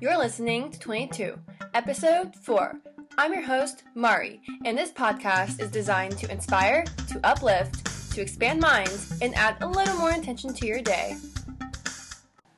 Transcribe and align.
You're 0.00 0.16
listening 0.16 0.70
to 0.70 0.78
twentytoo, 0.78 1.38
episode 1.74 2.34
4. 2.34 2.80
I'm 3.18 3.34
your 3.34 3.42
host, 3.42 3.82
Mari, 3.94 4.40
and 4.64 4.76
this 4.76 4.90
podcast 4.90 5.60
is 5.60 5.70
designed 5.70 6.16
to 6.16 6.32
inspire, 6.32 6.84
to 7.08 7.20
uplift, 7.22 8.12
to 8.14 8.22
expand 8.22 8.60
minds, 8.60 9.12
and 9.20 9.34
add 9.34 9.58
a 9.60 9.68
little 9.68 9.96
more 9.96 10.12
intention 10.12 10.54
to 10.54 10.66
your 10.66 10.80
day. 10.80 11.16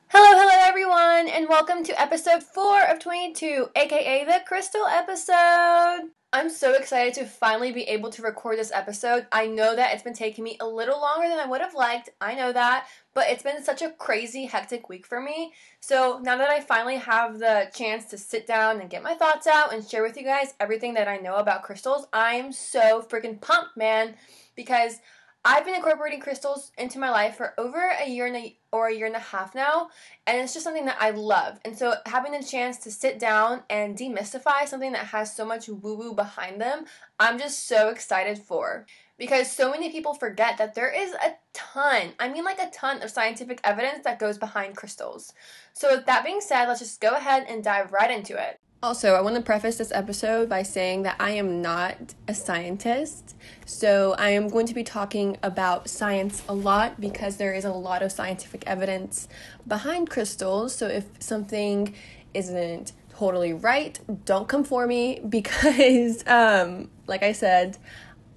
Hello, 0.07 0.39
hello, 0.39 0.55
everyone, 0.61 1.27
and 1.27 1.49
welcome 1.49 1.83
to 1.83 2.01
episode 2.01 2.43
4 2.43 2.83
of 2.83 2.99
twentytoo, 2.99 3.67
aka 3.75 4.23
the 4.23 4.39
Crystal 4.47 4.85
episode. 4.85 6.11
I'm 6.35 6.49
so 6.49 6.73
excited 6.73 7.13
to 7.13 7.27
finally 7.27 7.71
be 7.71 7.83
able 7.83 8.09
to 8.09 8.23
record 8.23 8.57
this 8.57 8.71
episode. 8.71 9.27
I 9.31 9.45
know 9.45 9.75
that 9.75 9.93
it's 9.93 10.01
been 10.01 10.15
taking 10.15 10.43
me 10.43 10.57
a 10.59 10.67
little 10.67 10.99
longer 10.99 11.29
than 11.29 11.37
I 11.37 11.45
would 11.45 11.61
have 11.61 11.75
liked. 11.75 12.09
I 12.19 12.33
know 12.33 12.51
that, 12.51 12.87
but 13.13 13.27
it's 13.29 13.43
been 13.43 13.63
such 13.63 13.83
a 13.83 13.91
crazy, 13.91 14.45
hectic 14.45 14.89
week 14.89 15.05
for 15.05 15.21
me. 15.21 15.53
So 15.79 16.19
now 16.23 16.35
that 16.37 16.49
I 16.49 16.59
finally 16.59 16.95
have 16.97 17.37
the 17.37 17.69
chance 17.71 18.05
to 18.05 18.17
sit 18.17 18.47
down 18.47 18.81
and 18.81 18.89
get 18.89 19.03
my 19.03 19.13
thoughts 19.13 19.45
out 19.45 19.75
and 19.75 19.87
share 19.87 20.01
with 20.01 20.17
you 20.17 20.23
guys 20.23 20.55
everything 20.59 20.95
that 20.95 21.07
I 21.07 21.17
know 21.17 21.35
about 21.35 21.61
crystals, 21.61 22.07
I'm 22.11 22.51
so 22.51 23.03
freaking 23.07 23.39
pumped, 23.39 23.77
man, 23.77 24.15
because 24.55 25.01
I've 25.45 25.65
been 25.65 25.75
incorporating 25.75 26.21
crystals 26.21 26.71
into 26.77 26.99
my 26.99 27.09
life 27.09 27.35
for 27.35 27.53
over 27.57 27.91
a 28.01 28.07
year 28.07 28.27
and 28.27 28.35
a, 28.37 28.57
or 28.71 28.87
a 28.87 28.95
year 28.95 29.07
and 29.07 29.15
a 29.15 29.19
half 29.19 29.53
now, 29.53 29.89
and 30.25 30.39
it's 30.39 30.53
just 30.53 30.63
something 30.63 30.85
that 30.85 31.01
I 31.01 31.09
love. 31.09 31.59
And 31.65 31.77
so 31.77 31.95
having 32.05 32.31
the 32.31 32.41
chance 32.41 32.77
to 32.77 32.91
sit 32.91 33.19
down 33.19 33.63
and 33.69 33.97
demystify 33.97 34.65
something 34.65 34.93
that 34.93 35.07
has 35.07 35.35
so 35.35 35.45
much 35.45 35.67
woo-woo 35.67 36.13
behind 36.13 36.61
them, 36.61 36.85
I'm 37.19 37.37
just 37.37 37.67
so 37.67 37.89
excited 37.89 38.37
for. 38.37 38.85
Because 39.17 39.51
so 39.51 39.69
many 39.69 39.91
people 39.91 40.13
forget 40.13 40.57
that 40.57 40.75
there 40.75 40.89
is 40.89 41.11
a 41.13 41.35
ton, 41.53 42.13
I 42.19 42.29
mean 42.29 42.45
like 42.45 42.59
a 42.59 42.71
ton 42.71 43.01
of 43.01 43.11
scientific 43.11 43.59
evidence 43.65 44.05
that 44.05 44.19
goes 44.19 44.37
behind 44.37 44.77
crystals. 44.77 45.33
So 45.73 45.93
with 45.93 46.05
that 46.05 46.23
being 46.23 46.39
said, 46.39 46.67
let's 46.67 46.79
just 46.79 47.01
go 47.01 47.11
ahead 47.11 47.45
and 47.49 47.63
dive 47.63 47.91
right 47.91 48.09
into 48.09 48.41
it. 48.41 48.59
Also, 48.83 49.13
I 49.13 49.21
want 49.21 49.37
to 49.37 49.41
preface 49.41 49.77
this 49.77 49.93
episode 49.93 50.49
by 50.49 50.61
saying 50.61 51.03
that 51.03 51.15
I 51.17 51.31
am 51.31 51.61
not 51.61 51.95
a 52.27 52.33
scientist. 52.33 53.33
So, 53.65 54.13
I 54.19 54.31
am 54.31 54.49
going 54.49 54.65
to 54.65 54.73
be 54.73 54.83
talking 54.83 55.37
about 55.41 55.87
science 55.87 56.43
a 56.49 56.53
lot 56.53 56.99
because 56.99 57.37
there 57.37 57.53
is 57.53 57.63
a 57.63 57.71
lot 57.71 58.03
of 58.03 58.11
scientific 58.11 58.65
evidence 58.67 59.29
behind 59.65 60.09
crystals. 60.09 60.75
So, 60.75 60.87
if 60.87 61.05
something 61.19 61.95
isn't 62.33 62.91
totally 63.17 63.53
right, 63.53 63.97
don't 64.25 64.49
come 64.49 64.65
for 64.65 64.85
me 64.85 65.21
because 65.29 66.27
um 66.27 66.89
like 67.07 67.23
I 67.23 67.31
said, 67.31 67.77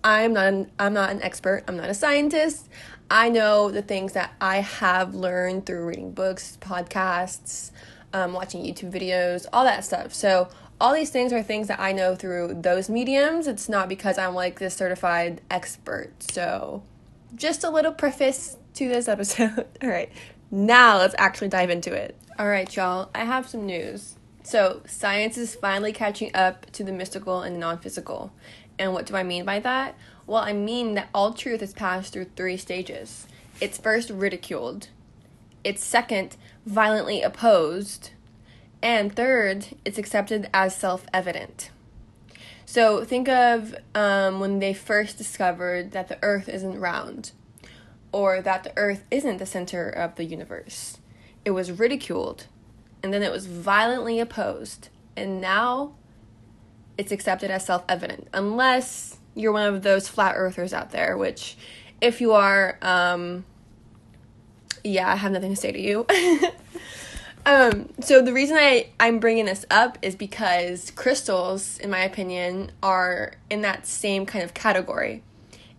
I'm 0.05 0.33
not 0.33 0.47
an, 0.47 0.71
I'm 0.79 0.95
not 0.95 1.11
an 1.11 1.23
expert. 1.23 1.65
I'm 1.67 1.77
not 1.77 1.91
a 1.91 1.95
scientist. 1.95 2.69
I 3.11 3.31
know 3.31 3.73
the 3.73 3.83
things 3.83 4.13
that 4.13 4.33
I 4.41 4.59
have 4.59 5.13
learned 5.13 5.67
through 5.67 5.87
reading 5.87 6.13
books, 6.13 6.57
podcasts, 6.61 7.73
um, 8.17 8.33
watching 8.33 8.63
YouTube 8.65 8.91
videos, 8.91 9.47
all 9.53 9.65
that 9.65 9.85
stuff. 9.85 10.15
So, 10.15 10.49
all 10.81 10.95
these 10.95 11.11
things 11.11 11.33
are 11.33 11.43
things 11.43 11.69
that 11.69 11.81
I 11.81 11.93
know 11.93 12.15
through 12.15 12.59
those 12.63 12.89
mediums. 12.89 13.47
It's 13.47 13.69
not 13.69 13.89
because 13.89 14.19
I'm 14.19 14.35
like 14.35 14.59
this 14.59 14.75
certified 14.75 15.43
expert. 15.51 16.23
So, 16.23 16.83
just 17.35 17.63
a 17.63 17.71
little 17.71 17.93
preface 17.93 18.57
to 18.75 18.89
this 18.89 19.07
episode. 19.15 19.67
all 19.83 19.89
right, 19.89 20.11
now 20.51 20.97
let's 20.97 21.15
actually 21.19 21.49
dive 21.49 21.69
into 21.69 21.93
it. 21.93 22.17
All 22.39 22.49
right, 22.49 22.75
y'all, 22.75 23.11
I 23.15 23.25
have 23.25 23.49
some 23.49 23.67
news. 23.67 24.17
So, 24.43 24.81
science 24.87 25.37
is 25.37 25.55
finally 25.55 25.93
catching 25.93 26.35
up 26.35 26.71
to 26.73 26.85
the 26.85 26.93
mystical 26.93 27.43
and 27.43 27.61
non 27.61 27.79
physical. 27.79 28.33
And 28.79 28.95
what 28.95 29.05
do 29.05 29.15
I 29.15 29.25
mean 29.25 29.45
by 29.45 29.61
that? 29.61 29.95
Well, 30.27 30.43
I 30.43 30.55
mean 30.55 30.95
that 30.95 31.11
all 31.15 31.35
truth 31.35 31.63
is 31.63 31.75
passed 31.75 32.15
through 32.15 32.31
three 32.37 32.57
stages. 32.57 33.27
It's 33.61 33.79
first 33.79 34.09
ridiculed, 34.09 34.89
it's 35.65 35.85
second 35.85 36.37
violently 36.65 37.23
opposed, 37.23 38.11
and 38.83 39.15
third, 39.15 39.69
it's 39.85 39.99
accepted 39.99 40.49
as 40.53 40.77
self 40.77 41.07
evident. 41.13 41.71
So 42.65 43.05
think 43.05 43.29
of 43.29 43.75
um, 43.95 44.41
when 44.41 44.59
they 44.59 44.75
first 44.75 45.19
discovered 45.19 45.93
that 45.93 46.09
the 46.09 46.19
earth 46.23 46.49
isn't 46.49 46.81
round 46.81 47.33
or 48.13 48.41
that 48.41 48.65
the 48.65 48.73
earth 48.77 49.05
isn't 49.11 49.39
the 49.39 49.47
center 49.47 49.89
of 49.89 50.17
the 50.17 50.25
universe. 50.25 50.99
It 51.45 51.53
was 51.53 51.71
ridiculed 51.71 52.47
and 53.03 53.15
then 53.15 53.23
it 53.23 53.31
was 53.31 53.47
violently 53.47 54.19
opposed, 54.19 54.89
and 55.17 55.41
now 55.41 55.95
it's 56.99 57.13
accepted 57.13 57.53
as 57.53 57.65
self 57.65 57.85
evident, 57.89 58.27
unless 58.33 59.19
you're 59.35 59.53
one 59.53 59.73
of 59.73 59.83
those 59.83 60.09
flat 60.09 60.35
earthers 60.37 60.73
out 60.73 60.91
there, 60.91 61.17
which, 61.17 61.57
if 62.01 62.21
you 62.21 62.33
are, 62.33 62.79
um, 62.83 63.45
yeah, 64.87 65.13
I 65.13 65.17
have 65.17 65.33
nothing 65.33 65.51
to 65.51 65.57
say 65.57 65.73
to 65.73 65.81
you. 65.81 66.07
um, 67.47 67.89
so 68.01 68.23
the 68.23 68.33
reason 68.33 68.57
I 68.59 68.89
I'm 69.01 69.19
bringing 69.19 69.47
this 69.47 69.65
up 69.71 69.99
is 70.03 70.15
because 70.15 70.91
crystals, 70.93 71.79
in 71.79 71.91
my 71.91 72.01
opinion, 72.01 72.73
are 72.83 73.35
in 73.51 73.63
that 73.63 73.87
same 73.87 74.27
kind 74.27 74.45
of 74.45 74.55
category. 74.55 75.23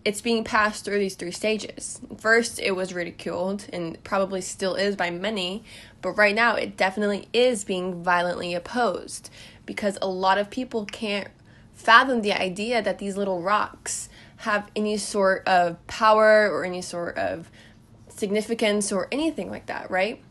It's 0.04 0.20
being 0.20 0.44
passed 0.44 0.84
through 0.84 1.00
these 1.00 1.16
three 1.16 1.32
stages. 1.32 2.00
First, 2.16 2.60
it 2.60 2.72
was 2.72 2.94
ridiculed 2.94 3.66
and 3.72 4.02
probably 4.04 4.40
still 4.40 4.74
is 4.74 4.96
by 4.96 5.10
many, 5.10 5.64
but 6.00 6.12
right 6.12 6.34
now 6.34 6.54
it 6.54 6.76
definitely 6.76 7.28
is 7.32 7.64
being 7.64 8.02
violently 8.02 8.54
opposed 8.54 9.28
because 9.66 9.98
a 10.00 10.08
lot 10.08 10.38
of 10.38 10.48
people 10.50 10.86
can't 10.86 11.28
fathom 11.74 12.22
the 12.22 12.32
idea 12.32 12.80
that 12.80 12.98
these 12.98 13.16
little 13.16 13.42
rocks 13.42 14.08
have 14.38 14.70
any 14.74 14.96
sort 14.96 15.46
of 15.46 15.84
power 15.88 16.48
or 16.50 16.64
any 16.64 16.80
sort 16.80 17.16
of 17.18 17.50
significance 18.18 18.92
or 18.92 19.08
anything 19.12 19.50
like 19.50 19.66
that, 19.66 19.90
right? 19.90 20.22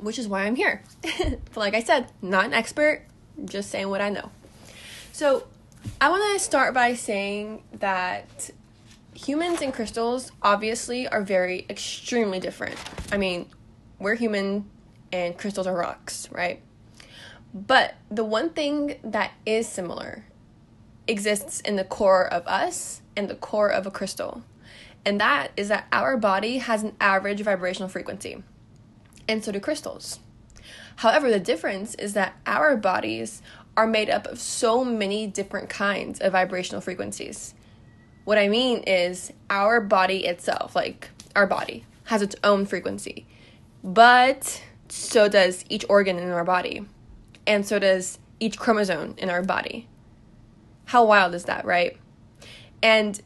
Which 0.00 0.18
is 0.18 0.28
why 0.28 0.44
I'm 0.44 0.56
here. 0.56 0.82
but 1.02 1.56
like 1.56 1.74
I 1.74 1.82
said, 1.82 2.08
not 2.22 2.44
an 2.44 2.52
expert, 2.52 3.06
just 3.44 3.70
saying 3.70 3.88
what 3.88 4.00
I 4.00 4.10
know. 4.10 4.30
So, 5.12 5.46
I 6.00 6.10
want 6.10 6.34
to 6.34 6.44
start 6.44 6.74
by 6.74 6.94
saying 6.94 7.62
that 7.74 8.50
humans 9.14 9.62
and 9.62 9.72
crystals 9.72 10.32
obviously 10.42 11.08
are 11.08 11.22
very 11.22 11.64
extremely 11.70 12.40
different. 12.40 12.76
I 13.12 13.16
mean, 13.16 13.46
we're 13.98 14.16
human 14.16 14.68
and 15.12 15.38
crystals 15.38 15.66
are 15.66 15.74
rocks, 15.74 16.28
right? 16.30 16.60
But 17.54 17.94
the 18.10 18.24
one 18.24 18.50
thing 18.50 18.98
that 19.02 19.32
is 19.46 19.66
similar 19.68 20.24
exists 21.06 21.60
in 21.60 21.76
the 21.76 21.84
core 21.84 22.26
of 22.26 22.46
us 22.46 23.00
and 23.16 23.28
the 23.30 23.34
core 23.34 23.70
of 23.70 23.86
a 23.86 23.90
crystal 23.90 24.42
and 25.06 25.20
that 25.20 25.52
is 25.56 25.68
that 25.68 25.86
our 25.92 26.16
body 26.16 26.58
has 26.58 26.82
an 26.82 26.96
average 27.00 27.40
vibrational 27.40 27.88
frequency, 27.88 28.42
and 29.28 29.42
so 29.42 29.52
do 29.52 29.60
crystals. 29.60 30.18
However, 30.96 31.30
the 31.30 31.40
difference 31.40 31.94
is 31.94 32.14
that 32.14 32.34
our 32.44 32.76
bodies 32.76 33.40
are 33.76 33.86
made 33.86 34.10
up 34.10 34.26
of 34.26 34.40
so 34.40 34.84
many 34.84 35.26
different 35.26 35.68
kinds 35.68 36.18
of 36.18 36.32
vibrational 36.32 36.80
frequencies. 36.80 37.54
What 38.24 38.36
I 38.36 38.48
mean 38.48 38.78
is, 38.80 39.32
our 39.48 39.80
body 39.80 40.26
itself, 40.26 40.74
like 40.74 41.10
our 41.36 41.46
body, 41.46 41.84
has 42.04 42.20
its 42.20 42.34
own 42.42 42.66
frequency, 42.66 43.26
but 43.84 44.60
so 44.88 45.28
does 45.28 45.64
each 45.68 45.84
organ 45.88 46.18
in 46.18 46.30
our 46.30 46.44
body, 46.44 46.84
and 47.46 47.64
so 47.64 47.78
does 47.78 48.18
each 48.40 48.58
chromosome 48.58 49.14
in 49.18 49.30
our 49.30 49.42
body. 49.42 49.86
How 50.86 51.04
wild 51.04 51.34
is 51.34 51.44
that, 51.44 51.64
right? 51.64 51.96
And 52.82 53.20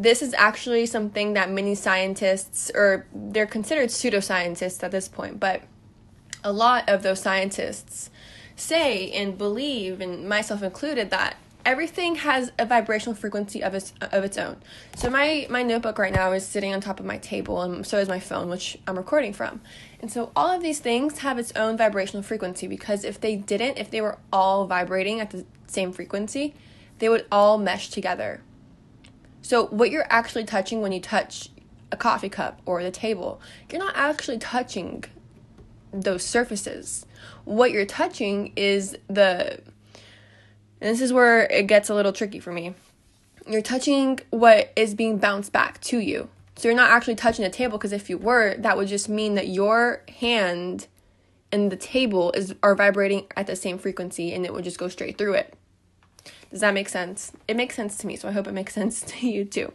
this 0.00 0.22
is 0.22 0.32
actually 0.34 0.86
something 0.86 1.34
that 1.34 1.50
many 1.50 1.74
scientists, 1.74 2.70
or 2.74 3.06
they're 3.14 3.46
considered 3.46 3.90
pseudoscientists 3.90 4.82
at 4.82 4.90
this 4.90 5.08
point, 5.08 5.38
but 5.38 5.62
a 6.42 6.50
lot 6.50 6.88
of 6.88 7.02
those 7.02 7.20
scientists 7.20 8.08
say 8.56 9.10
and 9.12 9.36
believe, 9.36 10.00
and 10.00 10.26
myself 10.26 10.62
included, 10.62 11.10
that 11.10 11.36
everything 11.66 12.14
has 12.14 12.50
a 12.58 12.64
vibrational 12.64 13.14
frequency 13.14 13.62
of 13.62 13.74
its 13.74 13.92
of 14.00 14.24
its 14.24 14.38
own. 14.38 14.56
So 14.96 15.10
my 15.10 15.46
my 15.50 15.62
notebook 15.62 15.98
right 15.98 16.14
now 16.14 16.32
is 16.32 16.46
sitting 16.46 16.72
on 16.72 16.80
top 16.80 16.98
of 16.98 17.04
my 17.04 17.18
table, 17.18 17.60
and 17.60 17.86
so 17.86 17.98
is 17.98 18.08
my 18.08 18.20
phone, 18.20 18.48
which 18.48 18.78
I'm 18.86 18.96
recording 18.96 19.34
from. 19.34 19.60
And 20.00 20.10
so 20.10 20.32
all 20.34 20.50
of 20.50 20.62
these 20.62 20.78
things 20.78 21.18
have 21.18 21.38
its 21.38 21.52
own 21.54 21.76
vibrational 21.76 22.22
frequency 22.22 22.66
because 22.66 23.04
if 23.04 23.20
they 23.20 23.36
didn't, 23.36 23.76
if 23.76 23.90
they 23.90 24.00
were 24.00 24.16
all 24.32 24.66
vibrating 24.66 25.20
at 25.20 25.28
the 25.28 25.44
same 25.66 25.92
frequency, 25.92 26.54
they 27.00 27.10
would 27.10 27.26
all 27.30 27.58
mesh 27.58 27.90
together. 27.90 28.40
So, 29.42 29.66
what 29.66 29.90
you're 29.90 30.06
actually 30.10 30.44
touching 30.44 30.82
when 30.82 30.92
you 30.92 31.00
touch 31.00 31.50
a 31.92 31.96
coffee 31.96 32.28
cup 32.28 32.60
or 32.66 32.82
the 32.82 32.90
table, 32.90 33.40
you're 33.70 33.80
not 33.80 33.96
actually 33.96 34.38
touching 34.38 35.04
those 35.92 36.24
surfaces. 36.24 37.06
What 37.44 37.72
you're 37.72 37.86
touching 37.86 38.52
is 38.56 38.96
the, 39.08 39.60
and 40.80 40.90
this 40.90 41.00
is 41.00 41.12
where 41.12 41.44
it 41.44 41.66
gets 41.66 41.88
a 41.88 41.94
little 41.94 42.12
tricky 42.12 42.40
for 42.40 42.52
me. 42.52 42.74
You're 43.46 43.62
touching 43.62 44.20
what 44.30 44.72
is 44.76 44.94
being 44.94 45.18
bounced 45.18 45.52
back 45.52 45.80
to 45.82 45.98
you. 45.98 46.28
So 46.56 46.68
you're 46.68 46.76
not 46.76 46.90
actually 46.90 47.14
touching 47.14 47.42
the 47.42 47.50
table 47.50 47.78
because 47.78 47.92
if 47.92 48.10
you 48.10 48.18
were, 48.18 48.54
that 48.58 48.76
would 48.76 48.88
just 48.88 49.08
mean 49.08 49.34
that 49.34 49.48
your 49.48 50.02
hand 50.20 50.86
and 51.50 51.72
the 51.72 51.76
table 51.76 52.32
is 52.32 52.54
are 52.62 52.74
vibrating 52.74 53.26
at 53.36 53.46
the 53.46 53.56
same 53.56 53.78
frequency 53.78 54.32
and 54.32 54.44
it 54.44 54.52
would 54.52 54.64
just 54.64 54.78
go 54.78 54.88
straight 54.88 55.18
through 55.18 55.34
it. 55.34 55.54
Does 56.50 56.60
that 56.60 56.74
make 56.74 56.88
sense? 56.88 57.32
It 57.48 57.56
makes 57.56 57.76
sense 57.76 57.96
to 57.98 58.06
me, 58.06 58.16
so 58.16 58.28
I 58.28 58.32
hope 58.32 58.46
it 58.46 58.52
makes 58.52 58.74
sense 58.80 59.00
to 59.02 59.28
you 59.28 59.44
too. 59.44 59.72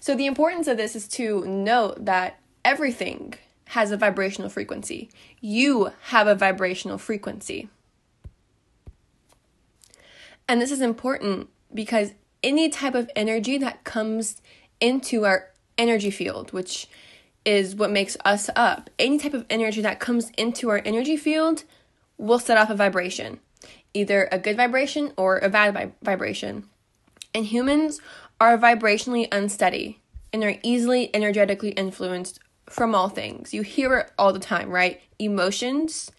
So, 0.00 0.14
the 0.14 0.26
importance 0.26 0.66
of 0.66 0.78
this 0.78 0.96
is 0.96 1.06
to 1.08 1.44
note 1.44 2.06
that 2.06 2.40
everything, 2.64 3.34
has 3.68 3.90
a 3.90 3.96
vibrational 3.96 4.48
frequency. 4.48 5.10
You 5.40 5.92
have 6.04 6.26
a 6.26 6.34
vibrational 6.34 6.96
frequency. 6.96 7.68
And 10.48 10.60
this 10.60 10.72
is 10.72 10.80
important 10.80 11.48
because 11.74 12.12
any 12.42 12.70
type 12.70 12.94
of 12.94 13.10
energy 13.14 13.58
that 13.58 13.84
comes 13.84 14.40
into 14.80 15.26
our 15.26 15.50
energy 15.76 16.10
field, 16.10 16.52
which 16.52 16.88
is 17.44 17.76
what 17.76 17.90
makes 17.90 18.16
us 18.24 18.48
up, 18.56 18.88
any 18.98 19.18
type 19.18 19.34
of 19.34 19.44
energy 19.50 19.82
that 19.82 20.00
comes 20.00 20.30
into 20.38 20.70
our 20.70 20.80
energy 20.86 21.16
field 21.16 21.64
will 22.16 22.38
set 22.38 22.56
off 22.56 22.70
a 22.70 22.74
vibration, 22.74 23.38
either 23.98 24.28
a 24.30 24.38
good 24.38 24.56
vibration 24.56 25.12
or 25.16 25.38
a 25.38 25.48
bad 25.48 25.92
vibration. 26.02 26.64
And 27.34 27.46
humans 27.46 28.00
are 28.40 28.56
vibrationally 28.56 29.28
unsteady 29.32 30.00
and 30.32 30.44
are 30.44 30.56
easily 30.62 31.14
energetically 31.14 31.70
influenced 31.70 32.38
from 32.68 32.94
all 32.94 33.08
things. 33.08 33.52
You 33.52 33.62
hear 33.62 33.96
it 33.98 34.12
all 34.18 34.32
the 34.32 34.38
time, 34.38 34.70
right? 34.70 35.00
Emotions 35.18 36.10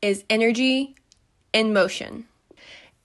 is 0.00 0.24
energy 0.30 0.94
in 1.52 1.72
motion. 1.72 2.26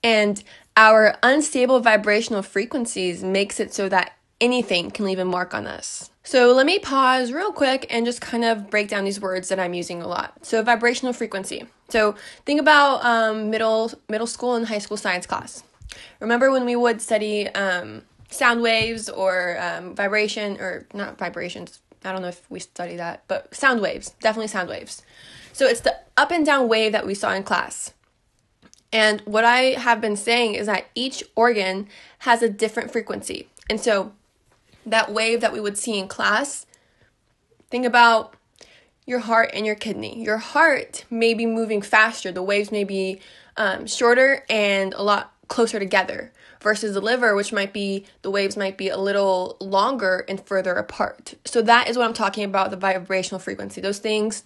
And 0.02 0.42
our 0.76 1.16
unstable 1.22 1.80
vibrational 1.80 2.42
frequencies 2.42 3.24
makes 3.24 3.58
it 3.58 3.74
so 3.74 3.88
that 3.88 4.12
anything 4.40 4.90
can 4.90 5.04
leave 5.04 5.18
a 5.18 5.24
mark 5.24 5.54
on 5.54 5.66
us. 5.66 6.10
So 6.22 6.52
let 6.52 6.66
me 6.66 6.78
pause 6.78 7.32
real 7.32 7.52
quick 7.52 7.86
and 7.88 8.04
just 8.04 8.20
kind 8.20 8.44
of 8.44 8.68
break 8.68 8.88
down 8.88 9.04
these 9.04 9.20
words 9.20 9.48
that 9.48 9.58
I'm 9.58 9.74
using 9.74 10.02
a 10.02 10.08
lot. 10.08 10.44
So 10.44 10.62
vibrational 10.62 11.12
frequency. 11.12 11.66
So 11.88 12.14
think 12.44 12.60
about 12.60 13.04
um, 13.04 13.50
middle 13.50 13.92
middle 14.08 14.26
school 14.26 14.54
and 14.54 14.66
high 14.66 14.78
school 14.78 14.96
science 14.96 15.26
class. 15.26 15.62
Remember 16.20 16.50
when 16.50 16.64
we 16.64 16.76
would 16.76 17.00
study 17.00 17.48
um, 17.48 18.02
sound 18.30 18.60
waves 18.62 19.08
or 19.08 19.58
um, 19.60 19.94
vibration 19.94 20.60
or 20.60 20.86
not 20.92 21.18
vibrations? 21.18 21.80
I 22.04 22.12
don't 22.12 22.22
know 22.22 22.28
if 22.28 22.48
we 22.50 22.60
study 22.60 22.96
that, 22.96 23.24
but 23.28 23.54
sound 23.54 23.80
waves, 23.80 24.10
definitely 24.20 24.48
sound 24.48 24.68
waves. 24.68 25.02
So 25.52 25.66
it's 25.66 25.80
the 25.80 25.96
up 26.16 26.30
and 26.30 26.44
down 26.44 26.68
wave 26.68 26.92
that 26.92 27.06
we 27.06 27.14
saw 27.14 27.32
in 27.32 27.42
class. 27.42 27.92
And 28.92 29.20
what 29.22 29.44
I 29.44 29.78
have 29.78 30.00
been 30.00 30.16
saying 30.16 30.54
is 30.54 30.66
that 30.66 30.86
each 30.94 31.24
organ 31.34 31.88
has 32.20 32.42
a 32.42 32.48
different 32.48 32.90
frequency. 32.92 33.48
And 33.68 33.80
so 33.80 34.12
that 34.84 35.12
wave 35.12 35.40
that 35.40 35.52
we 35.52 35.60
would 35.60 35.76
see 35.76 35.98
in 35.98 36.08
class, 36.08 36.66
think 37.70 37.84
about 37.84 38.34
your 39.06 39.20
heart 39.20 39.50
and 39.54 39.64
your 39.64 39.76
kidney. 39.76 40.22
Your 40.22 40.38
heart 40.38 41.04
may 41.10 41.32
be 41.32 41.46
moving 41.46 41.80
faster, 41.80 42.32
the 42.32 42.42
waves 42.42 42.72
may 42.72 42.84
be 42.84 43.20
um, 43.56 43.86
shorter 43.86 44.44
and 44.50 44.92
a 44.94 45.02
lot 45.02 45.32
closer 45.48 45.78
together 45.78 46.32
versus 46.60 46.94
the 46.94 47.00
liver 47.00 47.36
which 47.36 47.52
might 47.52 47.72
be 47.72 48.04
the 48.22 48.30
waves 48.30 48.56
might 48.56 48.76
be 48.76 48.88
a 48.88 48.96
little 48.96 49.56
longer 49.60 50.24
and 50.28 50.44
further 50.44 50.74
apart. 50.74 51.34
So 51.44 51.62
that 51.62 51.88
is 51.88 51.96
what 51.96 52.06
i'm 52.06 52.14
talking 52.14 52.44
about 52.44 52.70
the 52.70 52.76
vibrational 52.76 53.38
frequency. 53.38 53.80
Those 53.80 53.98
things 53.98 54.42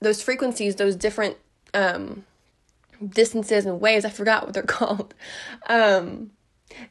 those 0.00 0.22
frequencies 0.22 0.74
those 0.76 0.96
different 0.96 1.36
um, 1.72 2.24
distances 3.06 3.66
and 3.66 3.80
waves 3.80 4.04
i 4.04 4.10
forgot 4.10 4.44
what 4.44 4.54
they're 4.54 4.62
called. 4.64 5.14
Um, 5.68 6.32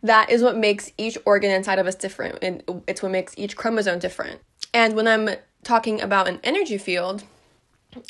that 0.01 0.29
is 0.29 0.41
what 0.41 0.55
makes 0.55 0.91
each 0.97 1.17
organ 1.25 1.51
inside 1.51 1.79
of 1.79 1.87
us 1.87 1.95
different 1.95 2.39
and 2.41 2.63
it's 2.87 3.03
what 3.03 3.11
makes 3.11 3.33
each 3.37 3.57
chromosome 3.57 3.99
different. 3.99 4.39
And 4.73 4.95
when 4.95 5.07
i'm 5.07 5.29
talking 5.63 6.01
about 6.01 6.27
an 6.27 6.39
energy 6.43 6.77
field 6.77 7.23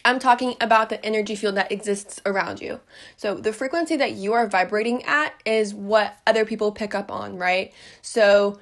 I'm 0.05 0.19
talking 0.19 0.55
about 0.61 0.89
the 0.89 1.03
energy 1.05 1.35
field 1.35 1.55
that 1.55 1.71
exists 1.71 2.21
around 2.25 2.61
you. 2.61 2.79
So, 3.17 3.35
the 3.35 3.53
frequency 3.53 3.95
that 3.97 4.13
you 4.13 4.33
are 4.33 4.47
vibrating 4.47 5.03
at 5.03 5.33
is 5.45 5.73
what 5.73 6.17
other 6.25 6.45
people 6.45 6.71
pick 6.71 6.95
up 6.95 7.11
on, 7.11 7.37
right? 7.37 7.73
So, 8.01 8.59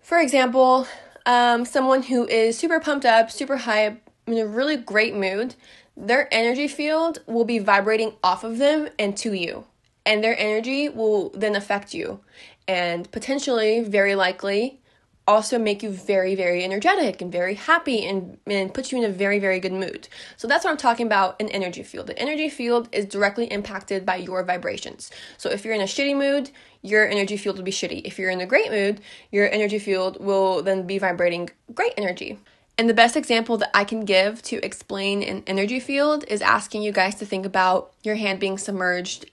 for 0.00 0.18
example, 0.18 0.86
um, 1.26 1.64
someone 1.64 2.02
who 2.02 2.26
is 2.26 2.58
super 2.58 2.80
pumped 2.80 3.04
up, 3.04 3.30
super 3.30 3.58
high, 3.58 3.96
in 4.26 4.38
a 4.38 4.46
really 4.46 4.76
great 4.76 5.14
mood, 5.14 5.54
their 5.96 6.28
energy 6.32 6.68
field 6.68 7.20
will 7.26 7.44
be 7.44 7.58
vibrating 7.58 8.14
off 8.22 8.44
of 8.44 8.58
them 8.58 8.88
and 8.98 9.16
to 9.18 9.32
you. 9.32 9.64
And 10.06 10.22
their 10.22 10.38
energy 10.38 10.88
will 10.88 11.30
then 11.30 11.56
affect 11.56 11.92
you. 11.92 12.20
And 12.66 13.10
potentially, 13.10 13.82
very 13.82 14.14
likely, 14.14 14.80
also 15.28 15.58
make 15.58 15.82
you 15.82 15.90
very, 15.90 16.34
very 16.34 16.64
energetic 16.64 17.20
and 17.20 17.30
very 17.30 17.54
happy 17.54 18.06
and, 18.06 18.38
and 18.46 18.72
put 18.72 18.90
you 18.90 18.96
in 18.96 19.04
a 19.04 19.12
very, 19.12 19.38
very 19.38 19.60
good 19.60 19.74
mood. 19.74 20.08
So 20.38 20.48
that's 20.48 20.64
what 20.64 20.70
I'm 20.70 20.78
talking 20.78 21.06
about 21.06 21.40
an 21.40 21.50
energy 21.50 21.82
field. 21.82 22.06
The 22.06 22.18
energy 22.18 22.48
field 22.48 22.88
is 22.92 23.04
directly 23.04 23.44
impacted 23.44 24.06
by 24.06 24.16
your 24.16 24.42
vibrations. 24.42 25.10
So 25.36 25.50
if 25.50 25.64
you're 25.64 25.74
in 25.74 25.82
a 25.82 25.84
shitty 25.84 26.16
mood, 26.16 26.50
your 26.80 27.06
energy 27.06 27.36
field 27.36 27.58
will 27.58 27.64
be 27.64 27.70
shitty. 27.70 28.06
If 28.06 28.18
you're 28.18 28.30
in 28.30 28.40
a 28.40 28.46
great 28.46 28.70
mood, 28.70 29.02
your 29.30 29.50
energy 29.50 29.78
field 29.78 30.16
will 30.18 30.62
then 30.62 30.86
be 30.86 30.96
vibrating 30.98 31.50
great 31.74 31.92
energy. 31.98 32.38
And 32.78 32.88
the 32.88 32.94
best 32.94 33.14
example 33.14 33.58
that 33.58 33.76
I 33.76 33.84
can 33.84 34.06
give 34.06 34.40
to 34.42 34.64
explain 34.64 35.22
an 35.22 35.42
energy 35.46 35.78
field 35.78 36.24
is 36.28 36.40
asking 36.40 36.82
you 36.82 36.92
guys 36.92 37.16
to 37.16 37.26
think 37.26 37.44
about 37.44 37.92
your 38.02 38.14
hand 38.14 38.40
being 38.40 38.56
submerged 38.56 39.26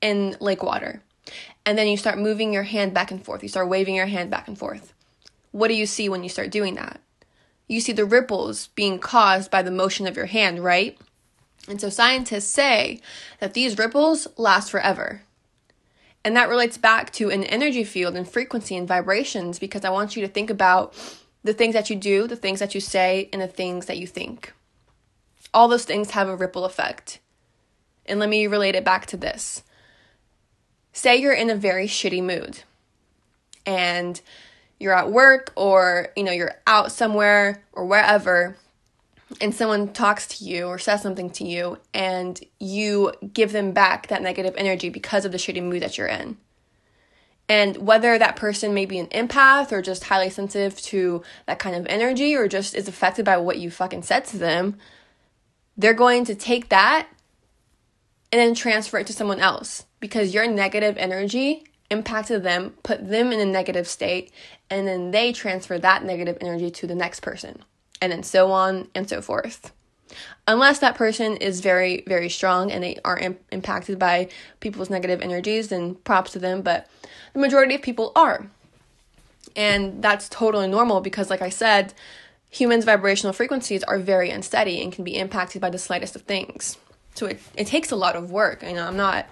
in 0.00 0.38
lake 0.40 0.62
water. 0.62 1.02
And 1.66 1.76
then 1.76 1.88
you 1.88 1.98
start 1.98 2.18
moving 2.18 2.52
your 2.54 2.62
hand 2.62 2.94
back 2.94 3.10
and 3.10 3.22
forth. 3.22 3.42
You 3.42 3.48
start 3.50 3.68
waving 3.68 3.94
your 3.94 4.06
hand 4.06 4.30
back 4.30 4.48
and 4.48 4.56
forth 4.56 4.93
what 5.54 5.68
do 5.68 5.74
you 5.74 5.86
see 5.86 6.08
when 6.08 6.24
you 6.24 6.28
start 6.28 6.50
doing 6.50 6.74
that? 6.74 7.00
You 7.68 7.80
see 7.80 7.92
the 7.92 8.04
ripples 8.04 8.70
being 8.74 8.98
caused 8.98 9.52
by 9.52 9.62
the 9.62 9.70
motion 9.70 10.08
of 10.08 10.16
your 10.16 10.26
hand, 10.26 10.64
right? 10.64 10.98
And 11.68 11.80
so 11.80 11.90
scientists 11.90 12.48
say 12.48 13.00
that 13.38 13.54
these 13.54 13.78
ripples 13.78 14.26
last 14.36 14.68
forever. 14.68 15.22
And 16.24 16.36
that 16.36 16.48
relates 16.48 16.76
back 16.76 17.12
to 17.12 17.30
an 17.30 17.44
energy 17.44 17.84
field 17.84 18.16
and 18.16 18.28
frequency 18.28 18.76
and 18.76 18.88
vibrations 18.88 19.60
because 19.60 19.84
I 19.84 19.90
want 19.90 20.16
you 20.16 20.26
to 20.26 20.32
think 20.32 20.50
about 20.50 20.92
the 21.44 21.54
things 21.54 21.74
that 21.74 21.88
you 21.88 21.94
do, 21.94 22.26
the 22.26 22.34
things 22.34 22.58
that 22.58 22.74
you 22.74 22.80
say, 22.80 23.28
and 23.32 23.40
the 23.40 23.46
things 23.46 23.86
that 23.86 23.98
you 23.98 24.08
think. 24.08 24.52
All 25.54 25.68
those 25.68 25.84
things 25.84 26.10
have 26.10 26.28
a 26.28 26.34
ripple 26.34 26.64
effect. 26.64 27.20
And 28.06 28.18
let 28.18 28.28
me 28.28 28.48
relate 28.48 28.74
it 28.74 28.84
back 28.84 29.06
to 29.06 29.16
this. 29.16 29.62
Say 30.92 31.14
you're 31.14 31.32
in 31.32 31.48
a 31.48 31.54
very 31.54 31.86
shitty 31.86 32.24
mood 32.24 32.64
and 33.64 34.20
you're 34.84 34.92
at 34.92 35.10
work 35.10 35.50
or 35.56 36.08
you 36.14 36.22
know 36.22 36.30
you're 36.30 36.54
out 36.66 36.92
somewhere 36.92 37.64
or 37.72 37.86
wherever 37.86 38.54
and 39.40 39.54
someone 39.54 39.92
talks 39.92 40.26
to 40.28 40.44
you 40.44 40.66
or 40.66 40.78
says 40.78 41.02
something 41.02 41.30
to 41.30 41.44
you 41.44 41.78
and 41.94 42.40
you 42.60 43.10
give 43.32 43.50
them 43.52 43.72
back 43.72 44.08
that 44.08 44.22
negative 44.22 44.54
energy 44.56 44.90
because 44.90 45.24
of 45.24 45.32
the 45.32 45.38
shitty 45.38 45.62
mood 45.62 45.82
that 45.82 45.98
you're 45.98 46.06
in. 46.06 46.36
And 47.48 47.78
whether 47.78 48.16
that 48.16 48.36
person 48.36 48.74
may 48.74 48.86
be 48.86 48.98
an 48.98 49.08
empath 49.08 49.72
or 49.72 49.82
just 49.82 50.04
highly 50.04 50.30
sensitive 50.30 50.80
to 50.82 51.22
that 51.46 51.58
kind 51.58 51.74
of 51.74 51.86
energy 51.86 52.36
or 52.36 52.46
just 52.46 52.74
is 52.74 52.86
affected 52.86 53.24
by 53.24 53.38
what 53.38 53.58
you 53.58 53.70
fucking 53.70 54.02
said 54.02 54.26
to 54.26 54.38
them 54.38 54.76
they're 55.76 55.94
going 55.94 56.24
to 56.26 56.34
take 56.34 56.68
that 56.68 57.08
and 58.30 58.40
then 58.40 58.54
transfer 58.54 58.98
it 58.98 59.06
to 59.06 59.12
someone 59.12 59.40
else 59.40 59.86
because 60.00 60.34
your 60.34 60.46
negative 60.46 60.96
energy 60.98 61.64
impacted 61.96 62.42
them, 62.42 62.74
put 62.82 63.08
them 63.08 63.32
in 63.32 63.40
a 63.40 63.44
negative 63.46 63.88
state, 63.88 64.32
and 64.68 64.86
then 64.86 65.10
they 65.10 65.32
transfer 65.32 65.78
that 65.78 66.04
negative 66.04 66.36
energy 66.40 66.70
to 66.70 66.86
the 66.86 66.94
next 66.94 67.20
person, 67.20 67.62
and 68.00 68.12
then 68.12 68.22
so 68.22 68.50
on 68.50 68.88
and 68.94 69.08
so 69.08 69.22
forth. 69.22 69.72
Unless 70.46 70.80
that 70.80 70.94
person 70.94 71.36
is 71.38 71.60
very, 71.60 72.04
very 72.06 72.28
strong 72.28 72.70
and 72.70 72.84
they 72.84 72.98
aren't 73.04 73.22
Im- 73.22 73.38
impacted 73.50 73.98
by 73.98 74.28
people's 74.60 74.90
negative 74.90 75.22
energies, 75.22 75.68
then 75.68 75.94
props 75.94 76.32
to 76.32 76.38
them, 76.38 76.62
but 76.62 76.88
the 77.32 77.40
majority 77.40 77.74
of 77.74 77.82
people 77.82 78.12
are. 78.14 78.46
And 79.56 80.02
that's 80.02 80.28
totally 80.28 80.68
normal 80.68 81.00
because, 81.00 81.30
like 81.30 81.42
I 81.42 81.48
said, 81.48 81.94
humans' 82.50 82.84
vibrational 82.84 83.32
frequencies 83.32 83.82
are 83.84 83.98
very 83.98 84.30
unsteady 84.30 84.82
and 84.82 84.92
can 84.92 85.04
be 85.04 85.16
impacted 85.16 85.60
by 85.60 85.70
the 85.70 85.78
slightest 85.78 86.14
of 86.14 86.22
things. 86.22 86.76
So 87.14 87.26
it, 87.26 87.40
it 87.56 87.66
takes 87.66 87.90
a 87.90 87.96
lot 87.96 88.16
of 88.16 88.30
work. 88.30 88.62
You 88.62 88.74
know, 88.74 88.86
I'm 88.86 88.96
not 88.96 89.26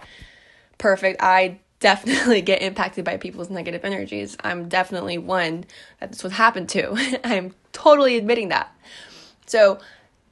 perfect. 0.79 1.23
I 1.23 1.59
definitely 1.83 2.41
get 2.41 2.63
impacted 2.63 3.05
by 3.05 3.19
people's 3.19 3.51
negative 3.51 3.85
energies. 3.85 4.37
I'm 4.43 4.69
definitely 4.69 5.19
one 5.19 5.65
that 6.01 6.13
this 6.13 6.23
would 6.23 6.33
happen 6.33 6.67
to. 6.69 7.21
I'm 7.25 7.55
totally 7.73 8.17
admitting 8.17 8.49
that. 8.49 8.75
So 9.47 9.79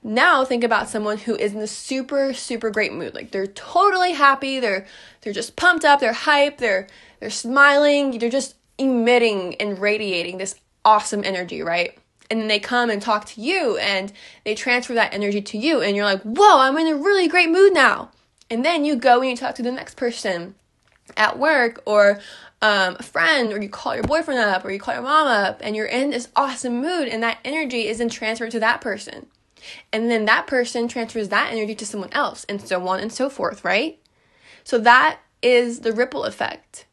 now 0.03 0.45
think 0.45 0.65
about 0.65 0.89
someone 0.89 1.19
who 1.19 1.37
is 1.37 1.53
in 1.53 1.61
a 1.61 1.67
super 1.67 2.33
super 2.33 2.71
great 2.71 2.93
mood. 2.93 3.15
Like 3.15 3.33
they're 3.33 3.47
totally 3.47 4.13
happy, 4.13 4.61
they're 4.61 4.87
they're 5.21 5.33
just 5.33 5.57
pumped 5.57 5.85
up, 5.85 6.01
they're 6.01 6.13
hype, 6.13 6.59
they're 6.59 6.87
they're 7.19 7.31
smiling, 7.31 8.19
they're 8.19 8.31
just 8.31 8.55
emitting 8.79 9.57
and 9.57 9.79
radiating 9.79 10.39
this 10.39 10.55
awesome 10.85 11.23
energy, 11.25 11.61
right? 11.61 11.99
And 12.31 12.41
then 12.41 12.49
they 12.49 12.61
come 12.61 12.89
and 12.89 13.03
talk 13.03 13.27
to 13.27 13.41
you 13.41 13.77
and 13.77 14.13
they 14.45 14.55
transfer 14.55 14.95
that 14.95 15.13
energy 15.13 15.43
to 15.43 15.59
you 15.59 15.83
and 15.83 15.97
you're 15.97 16.07
like, 16.07 16.23
"Whoa, 16.23 16.61
I'm 16.61 16.79
in 16.79 16.87
a 16.87 16.97
really 16.97 17.29
great 17.29 17.51
mood 17.51 17.75
now." 17.75 18.11
And 18.49 18.65
then 18.65 18.85
you 18.85 18.97
go 18.97 19.21
and 19.21 19.31
you 19.31 19.37
talk 19.37 19.55
to 19.57 19.63
the 19.63 19.73
next 19.73 19.97
person 19.97 20.55
at 21.17 21.39
work 21.39 21.83
or 21.87 22.21
um, 22.63 22.97
a 22.99 23.03
friend, 23.03 23.53
or 23.53 23.63
you 23.63 23.69
call 23.69 23.95
your 23.95 24.05
boyfriend 24.05 24.41
up, 24.41 24.65
or 24.65 24.71
you 24.71 24.79
call 24.79 24.95
your 24.95 25.03
mom 25.03 25.27
up, 25.27 25.61
and 25.63 25.75
you're 25.75 25.87
in 25.87 26.11
this 26.11 26.29
awesome 26.37 26.81
mood, 26.83 27.09
and 27.09 27.23
that 27.23 27.39
energy 27.45 27.89
is 27.89 27.99
then 27.99 28.11
transferred 28.11 28.51
to 28.51 28.61
that 28.61 28.81
person. 28.81 29.27
And 29.93 30.11
then 30.11 30.27
that 30.27 30.47
person 30.47 30.87
transfers 30.89 31.31
that 31.31 31.53
energy 31.53 31.75
to 31.75 31.87
someone 31.87 32.13
else, 32.13 32.45
and 32.49 32.61
so 32.61 32.87
on 32.87 33.01
and 33.01 33.13
so 33.13 33.31
forth, 33.31 33.65
right? 33.65 33.99
So 34.63 34.79
that 34.79 35.21
is 35.43 35.81
the 35.81 35.93
ripple 35.93 36.25
effect. 36.25 36.85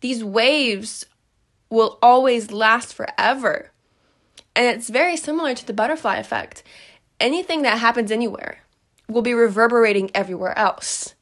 These 0.00 0.24
waves 0.24 1.06
will 1.70 1.98
always 2.02 2.50
last 2.50 2.92
forever. 2.92 3.70
And 4.56 4.66
it's 4.66 4.88
very 4.88 5.16
similar 5.16 5.54
to 5.54 5.66
the 5.66 5.72
butterfly 5.72 6.16
effect. 6.16 6.64
anything 7.20 7.62
that 7.62 7.78
happens 7.78 8.10
anywhere 8.10 8.60
will 9.08 9.22
be 9.22 9.34
reverberating 9.34 10.10
everywhere 10.14 10.56
else. 10.58 11.14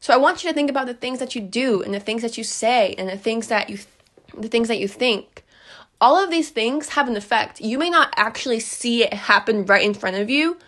So 0.00 0.14
I 0.14 0.16
want 0.16 0.42
you 0.42 0.50
to 0.50 0.54
think 0.54 0.70
about 0.70 0.86
the 0.86 0.94
things 0.94 1.18
that 1.18 1.34
you 1.34 1.40
do 1.40 1.82
and 1.82 1.92
the 1.92 2.00
things 2.00 2.22
that 2.22 2.38
you 2.38 2.44
say 2.44 2.94
and 2.96 3.08
the 3.08 3.18
things 3.18 3.48
that 3.48 3.68
you 3.68 3.78
the 4.36 4.48
things 4.48 4.68
that 4.68 4.78
you 4.78 4.88
think. 4.88 5.44
All 6.00 6.22
of 6.22 6.30
these 6.30 6.50
things 6.50 6.90
have 6.90 7.08
an 7.08 7.16
effect. 7.16 7.60
You 7.60 7.78
may 7.78 7.90
not 7.90 8.14
actually 8.16 8.60
see 8.60 9.02
it 9.02 9.12
happen 9.12 9.66
right 9.66 9.84
in 9.84 9.94
front 9.94 10.16
of 10.16 10.30
you, 10.30 10.58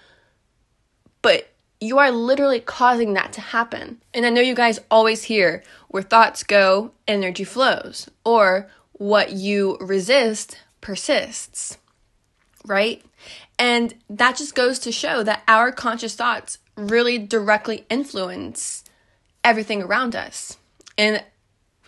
but 1.22 1.50
you 1.80 1.98
are 1.98 2.10
literally 2.10 2.60
causing 2.60 3.14
that 3.14 3.32
to 3.34 3.40
happen. 3.40 4.02
And 4.12 4.26
I 4.26 4.30
know 4.30 4.40
you 4.40 4.54
guys 4.54 4.80
always 4.90 5.24
hear 5.24 5.62
where 5.88 6.02
thoughts 6.02 6.42
go, 6.42 6.90
energy 7.06 7.44
flows, 7.44 8.10
or 8.24 8.68
what 8.92 9.32
you 9.32 9.78
resist 9.80 10.58
persists, 10.80 11.78
right? 12.66 13.02
And 13.58 13.94
that 14.10 14.36
just 14.36 14.54
goes 14.54 14.78
to 14.80 14.92
show 14.92 15.22
that 15.22 15.42
our 15.46 15.70
conscious 15.70 16.14
thoughts 16.16 16.58
really 16.76 17.18
directly 17.18 17.86
influence 17.88 18.84
everything 19.44 19.82
around 19.82 20.14
us. 20.14 20.56
And 20.98 21.22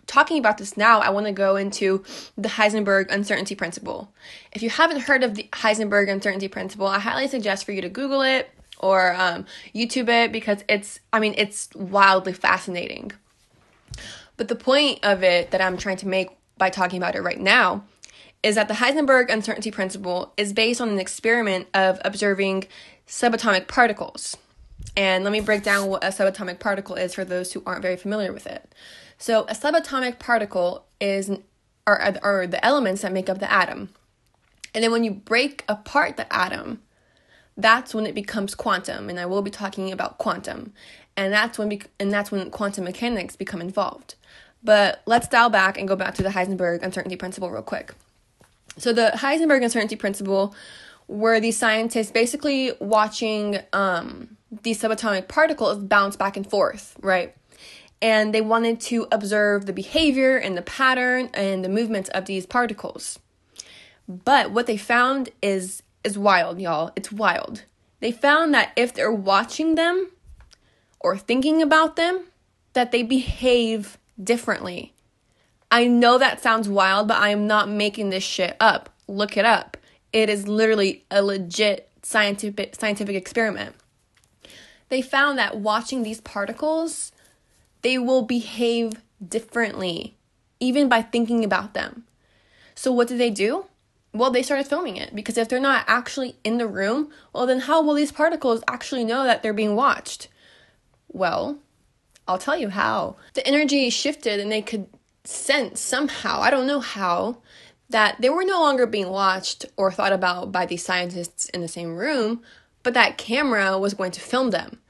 talking 0.07 0.39
about 0.39 0.59
this 0.59 0.77
now, 0.77 1.01
I 1.01 1.11
want 1.11 1.27
to 1.27 1.33
go 1.33 1.57
into 1.57 2.05
the 2.37 2.49
Heisenberg 2.49 3.11
uncertainty 3.11 3.55
principle. 3.55 4.13
If 4.53 4.63
you 4.63 4.71
haven't 4.71 5.03
heard 5.03 5.23
of 5.23 5.35
the 5.35 5.49
Heisenberg 5.53 6.11
uncertainty 6.11 6.49
principle, 6.49 6.87
I 6.87 6.99
highly 6.99 7.29
suggest 7.29 7.65
for 7.65 7.73
you 7.73 7.81
to 7.83 7.89
Google 7.89 8.23
it 8.23 8.51
or 8.79 9.15
um, 9.15 9.47
YouTube 9.75 10.09
it 10.09 10.33
because 10.33 10.65
it's, 10.69 11.01
I 11.13 11.21
mean, 11.21 11.35
it's 11.37 11.69
wildly 11.75 12.33
fascinating. 12.33 13.13
But 14.37 14.49
the 14.49 14.57
point 14.57 15.01
of 15.03 15.23
it 15.23 15.51
that 15.51 15.61
I'm 15.61 15.77
trying 15.77 15.99
to 15.99 16.09
make 16.09 16.31
by 16.59 16.71
talking 16.71 16.99
about 16.99 17.15
it 17.15 17.23
right 17.23 17.41
now 17.41 17.85
is 18.43 18.57
that 18.57 18.69
the 18.69 18.75
Heisenberg 18.75 19.31
uncertainty 19.31 19.71
principle 19.71 20.33
is 20.37 20.53
based 20.53 20.81
on 20.81 20.89
an 20.89 20.99
experiment 20.99 21.69
of 21.75 22.01
observing 22.05 22.65
subatomic 23.07 23.69
particles. 23.69 24.37
And 24.97 25.25
let 25.25 25.33
me 25.33 25.41
break 25.41 25.63
down 25.63 25.89
what 25.89 26.05
a 26.05 26.09
subatomic 26.09 26.59
particle 26.59 26.97
is 26.97 27.15
for 27.15 27.25
those 27.25 27.53
who 27.53 27.63
aren't 27.65 27.83
very 27.83 27.97
familiar 27.97 28.33
with 28.33 28.47
it. 28.47 28.75
So, 29.19 29.43
a 29.43 29.55
subatomic 29.55 30.19
particle 30.19 30.85
is 31.01 31.31
are, 31.87 32.17
are 32.23 32.47
the 32.47 32.65
elements 32.65 33.03
that 33.03 33.13
make 33.13 33.29
up 33.29 33.39
the 33.39 33.51
atom. 33.51 33.91
And 34.75 34.83
then 34.83 34.93
when 34.93 35.05
you 35.05 35.11
break 35.11 35.65
apart 35.69 36.17
the 36.17 36.33
atom, 36.35 36.81
that's 37.57 37.95
when 37.95 38.07
it 38.07 38.15
becomes 38.15 38.55
quantum, 38.55 39.11
and 39.11 39.21
I 39.21 39.27
will 39.27 39.43
be 39.43 39.51
talking 39.51 39.93
about 39.93 40.19
quantum. 40.19 40.73
And 41.17 41.33
that's 41.33 41.59
when 41.59 41.69
be- 41.69 41.83
and 42.01 42.11
that's 42.11 42.31
when 42.31 42.51
quantum 42.51 42.85
mechanics 42.85 43.37
become 43.37 43.61
involved. 43.61 44.15
But 44.65 45.03
let's 45.07 45.29
dial 45.29 45.51
back 45.51 45.77
and 45.77 45.87
go 45.87 45.97
back 45.97 46.15
to 46.15 46.23
the 46.23 46.31
Heisenberg 46.31 46.83
uncertainty 46.83 47.17
principle 47.17 47.51
real 47.51 47.63
quick. 47.63 47.95
So 48.79 48.93
the 48.93 49.13
Heisenberg 49.15 49.63
uncertainty 49.63 49.97
principle 49.97 50.55
were 51.09 51.41
these 51.41 51.59
scientists 51.59 52.11
basically 52.11 52.73
watching 52.81 53.59
um, 53.73 54.32
these 54.63 54.81
subatomic 54.81 55.29
particles 55.29 55.79
bounce 55.79 56.17
back 56.17 56.37
and 56.37 56.49
forth, 56.49 56.97
right? 57.01 57.35
And 58.01 58.35
they 58.35 58.41
wanted 58.41 58.81
to 58.83 59.07
observe 59.13 59.67
the 59.67 59.73
behavior 59.73 60.37
and 60.37 60.57
the 60.57 60.63
pattern 60.63 61.31
and 61.35 61.65
the 61.65 61.69
movements 61.69 62.09
of 62.11 62.27
these 62.27 62.47
particles. 62.47 63.19
But 64.09 64.51
what 64.51 64.67
they 64.67 64.77
found 64.77 65.31
is 65.41 65.83
is 66.05 66.19
wild, 66.19 66.61
y'all. 66.61 66.91
It's 66.97 67.13
wild. 67.13 67.63
They 68.01 68.11
found 68.11 68.53
that 68.55 68.73
if 68.75 68.93
they're 68.93 69.13
watching 69.13 69.77
them 69.77 70.11
or 70.99 71.17
thinking 71.17 71.63
about 71.63 71.95
them, 71.95 72.25
that 72.73 72.91
they 72.91 73.03
behave 73.03 73.99
differently. 74.23 74.93
I 75.71 75.87
know 75.87 76.19
that 76.19 76.43
sounds 76.43 76.69
wild, 76.69 77.09
but 77.09 77.19
I 77.19 77.29
am 77.29 77.47
not 77.47 77.69
making 77.69 78.11
this 78.11 78.25
shit 78.25 78.57
up. 78.59 78.91
Look 79.07 79.37
it 79.37 79.45
up. 79.45 79.77
It 80.13 80.29
is 80.29 80.49
literally 80.49 81.05
a 81.11 81.23
legit 81.23 81.89
scientific 82.03 82.75
scientific 82.75 83.15
experiment. 83.15 83.77
They 84.93 85.01
found 85.01 85.39
that 85.39 85.57
watching 85.57 86.03
these 86.03 86.21
particles, 86.21 87.13
they 87.81 87.97
will 87.97 88.21
behave 88.21 88.93
differently 89.27 90.19
even 90.61 90.87
by 90.91 91.01
thinking 91.01 91.43
about 91.45 91.73
them. 91.73 92.05
So 92.75 92.93
what 92.93 93.09
did 93.09 93.17
they 93.17 93.31
do? 93.31 93.65
Well, 94.13 94.31
they 94.31 94.43
started 94.43 94.67
filming 94.67 94.99
it 94.99 95.15
because 95.15 95.39
if 95.39 95.49
they're 95.49 95.59
not 95.59 95.87
actually 95.89 96.37
in 96.45 96.59
the 96.59 96.67
room, 96.67 97.11
well 97.33 97.47
then 97.47 97.61
how 97.61 97.81
will 97.81 97.95
these 97.95 98.13
particles 98.13 98.63
actually 98.69 99.03
know 99.03 99.25
that 99.25 99.43
they're 99.43 99.55
being 99.55 99.77
watched? 99.77 100.29
Well, 101.09 101.57
I'll 102.29 102.37
tell 102.37 102.59
you 102.59 102.69
how. 102.69 103.17
The 103.33 103.47
energy 103.47 103.89
shifted 103.89 104.41
and 104.41 104.53
they 104.53 104.61
could 104.61 104.89
sense 105.25 105.81
somehow, 105.81 106.43
I 106.43 106.51
don't 106.51 106.67
know 106.67 106.81
how, 106.81 107.39
that 107.89 108.21
they 108.21 108.29
were 108.29 108.45
no 108.45 108.61
longer 108.61 108.85
being 108.85 109.09
watched 109.09 109.65
or 109.79 109.91
thought 109.91 110.13
about 110.13 110.53
by 110.53 110.67
these 110.67 110.85
scientists 110.85 111.47
in 111.47 111.63
the 111.63 111.67
same 111.67 111.97
room, 111.97 112.43
but 112.83 112.93
that 112.93 113.17
camera 113.17 113.79
was 113.79 113.95
going 113.95 114.11
to 114.11 114.21
film 114.21 114.51
them. 114.51 114.81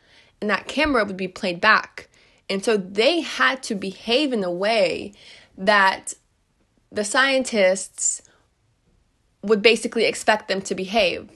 And 0.42 0.50
that 0.50 0.66
camera 0.66 1.04
would 1.04 1.16
be 1.16 1.28
played 1.28 1.60
back. 1.60 2.08
And 2.50 2.64
so 2.64 2.76
they 2.76 3.20
had 3.20 3.62
to 3.62 3.76
behave 3.76 4.32
in 4.32 4.42
a 4.42 4.50
way 4.50 5.12
that 5.56 6.14
the 6.90 7.04
scientists 7.04 8.22
would 9.40 9.62
basically 9.62 10.04
expect 10.04 10.48
them 10.48 10.60
to 10.62 10.74
behave 10.74 11.30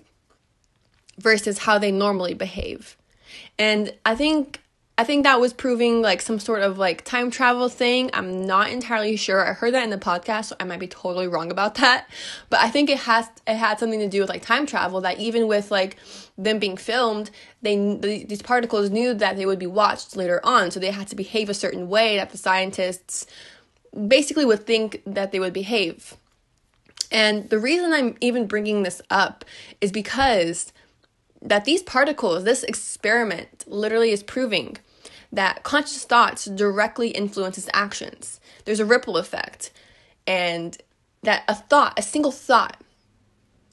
versus 1.19 1.59
how 1.59 1.79
they 1.79 1.93
normally 1.93 2.35
behave. 2.35 2.97
And 3.57 3.95
I 4.05 4.17
think 4.17 4.61
I 4.99 5.05
think 5.05 5.25
that 5.25 5.41
was 5.41 5.53
proving 5.53 6.01
like 6.01 6.23
some 6.23 6.39
sort 6.39 6.63
of 6.63 6.79
like 6.79 7.05
time 7.05 7.31
travel 7.31 7.69
thing. 7.69 8.09
I'm 8.15 8.47
not 8.47 8.71
entirely 8.71 9.17
sure. 9.17 9.47
I 9.47 9.53
heard 9.53 9.75
that 9.75 9.85
in 9.85 9.91
the 9.91 9.99
podcast, 9.99 10.47
so 10.47 10.57
I 10.59 10.65
might 10.65 10.81
be 10.81 10.89
totally 10.89 11.29
wrong 11.29 11.51
about 11.51 11.75
that. 11.75 12.09
But 12.49 12.61
I 12.61 12.71
think 12.71 12.89
it 12.89 13.01
has 13.01 13.29
it 13.47 13.57
had 13.57 13.79
something 13.79 14.01
to 14.01 14.09
do 14.09 14.21
with 14.21 14.31
like 14.31 14.41
time 14.41 14.65
travel 14.65 15.03
that 15.03 15.19
even 15.19 15.49
with 15.49 15.71
like 15.71 15.99
them 16.39 16.59
being 16.59 16.79
filmed, 16.79 17.31
they 17.61 17.77
these 17.97 18.41
particles 18.41 18.89
knew 18.89 19.13
that 19.13 19.37
they 19.37 19.45
would 19.45 19.59
be 19.59 19.67
watched 19.67 20.17
later 20.17 20.41
on, 20.43 20.71
so 20.71 20.81
they 20.81 20.91
had 20.91 21.09
to 21.09 21.17
behave 21.17 21.51
a 21.51 21.55
certain 21.55 21.91
way 21.91 22.17
that 22.17 22.31
the 22.31 22.39
scientists 22.39 23.27
basically 24.09 24.47
would 24.47 24.65
think 24.65 25.03
that 25.05 25.31
they 25.31 25.41
would 25.41 25.53
behave. 25.53 26.17
And 27.13 27.51
the 27.51 27.59
reason 27.59 27.93
I'm 27.93 28.17
even 28.23 28.47
bringing 28.47 28.83
this 28.83 29.03
up 29.11 29.45
is 29.83 29.93
because 29.93 30.73
that 31.43 31.67
these 31.67 31.83
particles, 31.83 32.45
this 32.45 32.63
experiment 32.63 33.65
literally 33.67 34.11
is 34.11 34.23
proving 34.23 34.79
that 35.37 35.63
conscious 35.63 36.05
thoughts 36.05 36.47
directly 36.47 37.09
influences 37.11 37.69
actions. 37.73 38.41
There's 38.65 38.81
a 38.81 38.85
ripple 38.85 39.17
effect, 39.17 39.71
and 40.27 40.77
that 41.23 41.45
a 41.49 41.55
thought, 41.55 41.99
a 41.99 42.03
single 42.03 42.33
thought, 42.33 42.83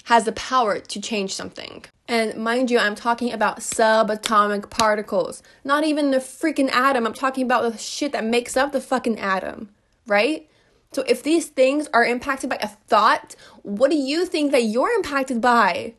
has 0.05 0.25
the 0.25 0.31
power 0.33 0.79
to 0.79 1.01
change 1.01 1.33
something. 1.33 1.85
And 2.07 2.35
mind 2.35 2.69
you, 2.69 2.77
I'm 2.77 2.95
talking 2.95 3.31
about 3.31 3.59
subatomic 3.59 4.69
particles, 4.69 5.41
not 5.63 5.85
even 5.85 6.11
the 6.11 6.17
freaking 6.17 6.69
atom. 6.69 7.07
I'm 7.07 7.13
talking 7.13 7.45
about 7.45 7.71
the 7.71 7.77
shit 7.77 8.11
that 8.11 8.25
makes 8.25 8.57
up 8.57 8.73
the 8.73 8.81
fucking 8.81 9.19
atom, 9.19 9.69
right? 10.05 10.49
So 10.91 11.03
if 11.07 11.23
these 11.23 11.47
things 11.47 11.87
are 11.93 12.05
impacted 12.05 12.49
by 12.49 12.57
a 12.61 12.67
thought, 12.67 13.35
what 13.63 13.89
do 13.89 13.97
you 13.97 14.25
think 14.25 14.51
that 14.51 14.63
you're 14.63 14.91
impacted 14.91 15.39
by? 15.39 15.93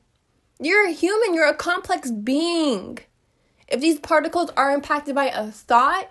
You're 0.60 0.86
a 0.86 0.92
human, 0.92 1.34
you're 1.34 1.48
a 1.48 1.54
complex 1.54 2.10
being. 2.10 2.98
If 3.74 3.80
these 3.80 3.98
particles 3.98 4.50
are 4.56 4.70
impacted 4.70 5.16
by 5.16 5.26
a 5.26 5.50
thought, 5.50 6.08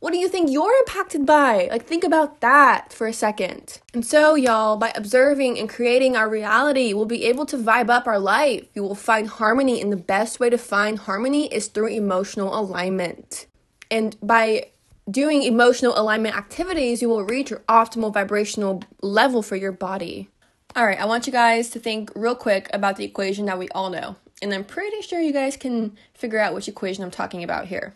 what 0.00 0.12
do 0.12 0.18
you 0.18 0.28
think 0.28 0.50
you're 0.50 0.76
impacted 0.80 1.24
by? 1.24 1.68
Like, 1.70 1.86
think 1.86 2.02
about 2.02 2.40
that 2.40 2.92
for 2.92 3.06
a 3.06 3.12
second. 3.12 3.78
And 3.94 4.04
so, 4.04 4.34
y'all, 4.34 4.76
by 4.76 4.90
observing 4.96 5.56
and 5.56 5.68
creating 5.68 6.16
our 6.16 6.28
reality, 6.28 6.92
we'll 6.92 7.04
be 7.04 7.26
able 7.26 7.46
to 7.46 7.56
vibe 7.56 7.90
up 7.90 8.08
our 8.08 8.18
life. 8.18 8.66
You 8.74 8.82
will 8.82 8.96
find 8.96 9.28
harmony, 9.28 9.80
and 9.80 9.92
the 9.92 9.96
best 9.96 10.40
way 10.40 10.50
to 10.50 10.58
find 10.58 10.98
harmony 10.98 11.46
is 11.54 11.68
through 11.68 11.90
emotional 11.90 12.58
alignment. 12.58 13.46
And 13.88 14.16
by 14.20 14.70
doing 15.08 15.44
emotional 15.44 15.96
alignment 15.96 16.36
activities, 16.36 17.02
you 17.02 17.08
will 17.08 17.22
reach 17.22 17.50
your 17.50 17.60
optimal 17.68 18.12
vibrational 18.12 18.82
level 19.00 19.42
for 19.42 19.54
your 19.54 19.70
body. 19.70 20.28
All 20.74 20.84
right, 20.84 21.00
I 21.00 21.04
want 21.04 21.28
you 21.28 21.32
guys 21.32 21.70
to 21.70 21.78
think 21.78 22.10
real 22.16 22.34
quick 22.34 22.68
about 22.72 22.96
the 22.96 23.04
equation 23.04 23.46
that 23.46 23.60
we 23.60 23.68
all 23.68 23.90
know 23.90 24.16
and 24.42 24.52
I'm 24.52 24.64
pretty 24.64 25.02
sure 25.02 25.20
you 25.20 25.32
guys 25.32 25.56
can 25.56 25.96
figure 26.14 26.38
out 26.38 26.54
which 26.54 26.68
equation 26.68 27.04
I'm 27.04 27.10
talking 27.10 27.42
about 27.42 27.66
here. 27.66 27.94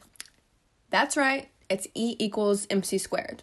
That's 0.90 1.16
right, 1.16 1.48
it's 1.68 1.86
E 1.94 2.16
equals 2.18 2.66
mc 2.70 2.98
squared. 2.98 3.42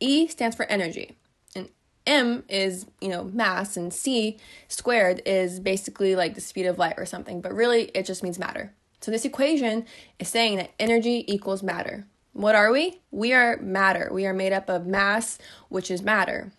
E 0.00 0.26
stands 0.28 0.56
for 0.56 0.66
energy, 0.66 1.16
and 1.54 1.70
m 2.06 2.44
is, 2.48 2.86
you 3.00 3.08
know, 3.08 3.24
mass, 3.24 3.76
and 3.76 3.92
c 3.92 4.38
squared 4.68 5.22
is 5.24 5.58
basically 5.58 6.14
like 6.14 6.34
the 6.34 6.40
speed 6.40 6.66
of 6.66 6.78
light 6.78 6.94
or 6.98 7.06
something, 7.06 7.40
but 7.40 7.54
really 7.54 7.84
it 7.94 8.04
just 8.04 8.22
means 8.22 8.38
matter. 8.38 8.72
So 9.00 9.10
this 9.10 9.24
equation 9.24 9.86
is 10.18 10.28
saying 10.28 10.56
that 10.56 10.72
energy 10.78 11.24
equals 11.32 11.62
matter. 11.62 12.06
What 12.32 12.54
are 12.54 12.70
we? 12.70 13.00
We 13.10 13.32
are 13.32 13.56
matter. 13.58 14.10
We 14.12 14.26
are 14.26 14.34
made 14.34 14.52
up 14.52 14.68
of 14.68 14.86
mass, 14.86 15.38
which 15.68 15.90
is 15.90 16.02
matter, 16.02 16.52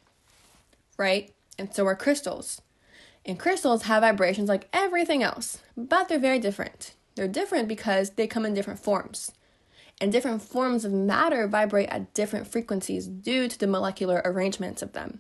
right? 0.98 1.32
And 1.60 1.74
so 1.74 1.86
are 1.86 1.96
crystals. 1.96 2.62
And 3.27 3.38
crystals 3.38 3.84
have 3.84 4.03
vibrations 4.03 4.48
like 4.48 4.69
everything 4.72 5.22
else, 5.22 5.62
but 5.75 6.07
they're 6.07 6.17
very 6.17 6.39
different. 6.39 6.96
They're 7.15 7.27
different 7.27 7.67
because 7.67 8.12
they 8.12 8.25
come 8.25 8.46
in 8.46 8.53
different 8.53 8.79
forms. 8.79 9.34
And 10.00 10.12
different 10.12 10.41
forms 10.41 10.86
of 10.86 10.93
matter 10.93 11.46
vibrate 11.48 11.89
at 11.89 12.13
different 12.13 12.48
frequencies 12.48 13.05
due 13.05 13.50
to 13.50 13.60
the 13.60 13.67
molecular 13.67 14.22
arrangements 14.24 14.81
of 14.81 14.93
them. 14.93 15.19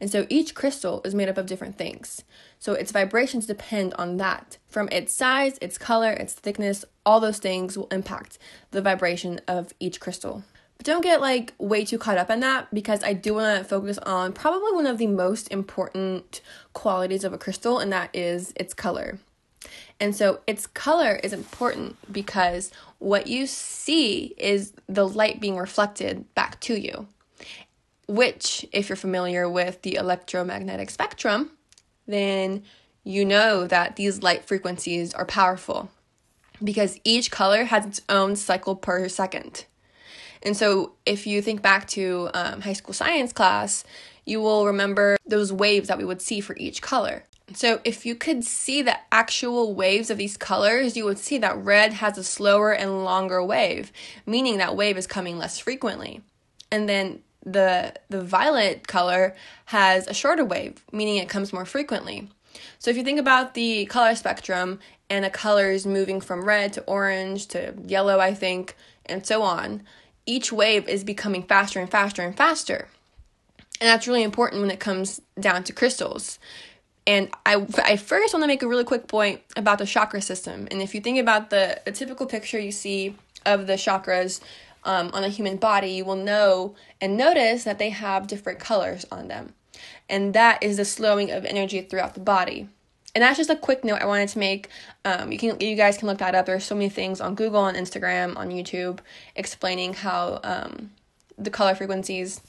And 0.00 0.10
so 0.10 0.26
each 0.28 0.54
crystal 0.54 1.00
is 1.04 1.14
made 1.14 1.28
up 1.28 1.38
of 1.38 1.46
different 1.46 1.78
things. 1.78 2.24
So 2.58 2.74
its 2.74 2.92
vibrations 2.92 3.46
depend 3.46 3.94
on 3.94 4.18
that. 4.18 4.58
From 4.66 4.88
its 4.90 5.14
size, 5.14 5.56
its 5.62 5.78
color, 5.78 6.10
its 6.12 6.34
thickness, 6.34 6.84
all 7.06 7.20
those 7.20 7.38
things 7.38 7.78
will 7.78 7.86
impact 7.86 8.36
the 8.72 8.82
vibration 8.82 9.40
of 9.48 9.72
each 9.80 10.00
crystal. 10.00 10.44
But 10.80 10.86
don't 10.86 11.02
get 11.02 11.20
like 11.20 11.52
way 11.58 11.84
too 11.84 11.98
caught 11.98 12.16
up 12.16 12.30
in 12.30 12.40
that 12.40 12.72
because 12.72 13.04
I 13.04 13.12
do 13.12 13.34
want 13.34 13.58
to 13.58 13.68
focus 13.68 13.98
on 13.98 14.32
probably 14.32 14.72
one 14.72 14.86
of 14.86 14.96
the 14.96 15.08
most 15.08 15.52
important 15.52 16.40
qualities 16.72 17.22
of 17.22 17.34
a 17.34 17.38
crystal, 17.38 17.78
and 17.78 17.92
that 17.92 18.08
is 18.14 18.54
its 18.56 18.72
color. 18.72 19.18
And 20.00 20.16
so 20.16 20.40
its 20.46 20.66
color 20.66 21.16
is 21.16 21.34
important 21.34 21.98
because 22.10 22.72
what 22.98 23.26
you 23.26 23.46
see 23.46 24.34
is 24.38 24.72
the 24.88 25.06
light 25.06 25.38
being 25.38 25.58
reflected 25.58 26.34
back 26.34 26.58
to 26.60 26.80
you, 26.80 27.08
which, 28.08 28.64
if 28.72 28.88
you're 28.88 28.96
familiar 28.96 29.50
with 29.50 29.82
the 29.82 29.96
electromagnetic 29.96 30.88
spectrum, 30.88 31.50
then 32.06 32.62
you 33.04 33.26
know 33.26 33.66
that 33.66 33.96
these 33.96 34.22
light 34.22 34.46
frequencies 34.46 35.12
are 35.12 35.26
powerful 35.26 35.90
because 36.64 36.98
each 37.04 37.30
color 37.30 37.64
has 37.64 37.84
its 37.84 38.00
own 38.08 38.34
cycle 38.34 38.74
per 38.74 39.06
second. 39.10 39.66
And 40.42 40.56
so, 40.56 40.92
if 41.04 41.26
you 41.26 41.42
think 41.42 41.62
back 41.62 41.86
to 41.88 42.30
um, 42.34 42.62
high 42.62 42.72
school 42.72 42.94
science 42.94 43.32
class, 43.32 43.84
you 44.24 44.40
will 44.40 44.66
remember 44.66 45.16
those 45.26 45.52
waves 45.52 45.88
that 45.88 45.98
we 45.98 46.04
would 46.04 46.22
see 46.22 46.40
for 46.40 46.56
each 46.56 46.80
color. 46.80 47.24
So, 47.52 47.80
if 47.84 48.06
you 48.06 48.14
could 48.14 48.44
see 48.44 48.80
the 48.80 48.96
actual 49.12 49.74
waves 49.74 50.10
of 50.10 50.18
these 50.18 50.36
colors, 50.36 50.96
you 50.96 51.04
would 51.04 51.18
see 51.18 51.38
that 51.38 51.58
red 51.58 51.94
has 51.94 52.16
a 52.16 52.24
slower 52.24 52.72
and 52.72 53.04
longer 53.04 53.44
wave, 53.44 53.92
meaning 54.24 54.58
that 54.58 54.76
wave 54.76 54.96
is 54.96 55.06
coming 55.06 55.36
less 55.36 55.58
frequently. 55.58 56.22
And 56.70 56.88
then 56.88 57.22
the 57.44 57.94
the 58.08 58.22
violet 58.22 58.86
color 58.86 59.34
has 59.66 60.06
a 60.06 60.14
shorter 60.14 60.44
wave, 60.44 60.84
meaning 60.92 61.16
it 61.16 61.28
comes 61.28 61.52
more 61.52 61.64
frequently. 61.64 62.28
So 62.78 62.90
if 62.90 62.96
you 62.96 63.04
think 63.04 63.20
about 63.20 63.54
the 63.54 63.86
color 63.86 64.14
spectrum 64.14 64.80
and 65.08 65.24
the 65.24 65.30
colors 65.30 65.86
moving 65.86 66.20
from 66.20 66.44
red 66.44 66.72
to 66.74 66.82
orange 66.82 67.46
to 67.48 67.74
yellow, 67.86 68.18
I 68.20 68.34
think, 68.34 68.76
and 69.06 69.26
so 69.26 69.42
on, 69.42 69.82
each 70.30 70.52
wave 70.52 70.88
is 70.88 71.04
becoming 71.04 71.42
faster 71.42 71.80
and 71.80 71.90
faster 71.90 72.22
and 72.22 72.36
faster. 72.36 72.88
And 73.80 73.88
that's 73.88 74.06
really 74.06 74.22
important 74.22 74.60
when 74.60 74.70
it 74.70 74.80
comes 74.80 75.20
down 75.38 75.64
to 75.64 75.72
crystals 75.72 76.38
and 77.06 77.30
I, 77.46 77.66
I 77.82 77.96
first 77.96 78.34
want 78.34 78.44
to 78.44 78.46
make 78.46 78.62
a 78.62 78.68
really 78.68 78.84
quick 78.84 79.08
point 79.08 79.40
about 79.56 79.78
the 79.78 79.86
chakra 79.86 80.20
system. 80.20 80.68
And 80.70 80.82
if 80.82 80.94
you 80.94 81.00
think 81.00 81.18
about 81.18 81.50
the, 81.50 81.80
the 81.84 81.92
typical 81.92 82.26
picture 82.26 82.58
you 82.58 82.72
see 82.72 83.16
of 83.46 83.66
the 83.66 83.72
chakras 83.72 84.40
um, 84.84 85.10
on 85.12 85.24
a 85.24 85.28
human 85.28 85.56
body, 85.56 85.88
you 85.88 86.04
will 86.04 86.16
know 86.16 86.74
and 87.00 87.16
notice 87.16 87.64
that 87.64 87.78
they 87.78 87.90
have 87.90 88.26
different 88.26 88.60
colors 88.60 89.06
on 89.10 89.28
them. 89.28 89.54
And 90.08 90.34
that 90.34 90.62
is 90.62 90.76
the 90.76 90.84
slowing 90.84 91.30
of 91.30 91.44
energy 91.44 91.80
throughout 91.80 92.14
the 92.14 92.20
body. 92.20 92.68
And 93.14 93.22
that's 93.22 93.38
just 93.38 93.50
a 93.50 93.56
quick 93.56 93.84
note 93.84 94.00
I 94.00 94.06
wanted 94.06 94.28
to 94.30 94.38
make. 94.38 94.68
Um, 95.04 95.32
you 95.32 95.38
can 95.38 95.58
you 95.60 95.74
guys 95.74 95.98
can 95.98 96.06
look 96.06 96.18
that 96.18 96.34
up. 96.34 96.46
There's 96.46 96.64
so 96.64 96.74
many 96.74 96.88
things 96.88 97.20
on 97.20 97.34
Google, 97.34 97.60
on 97.60 97.74
Instagram, 97.74 98.36
on 98.36 98.50
YouTube, 98.50 99.00
explaining 99.34 99.94
how 99.94 100.40
um, 100.44 100.90
the 101.36 101.50
color 101.50 101.74
frequencies 101.74 102.40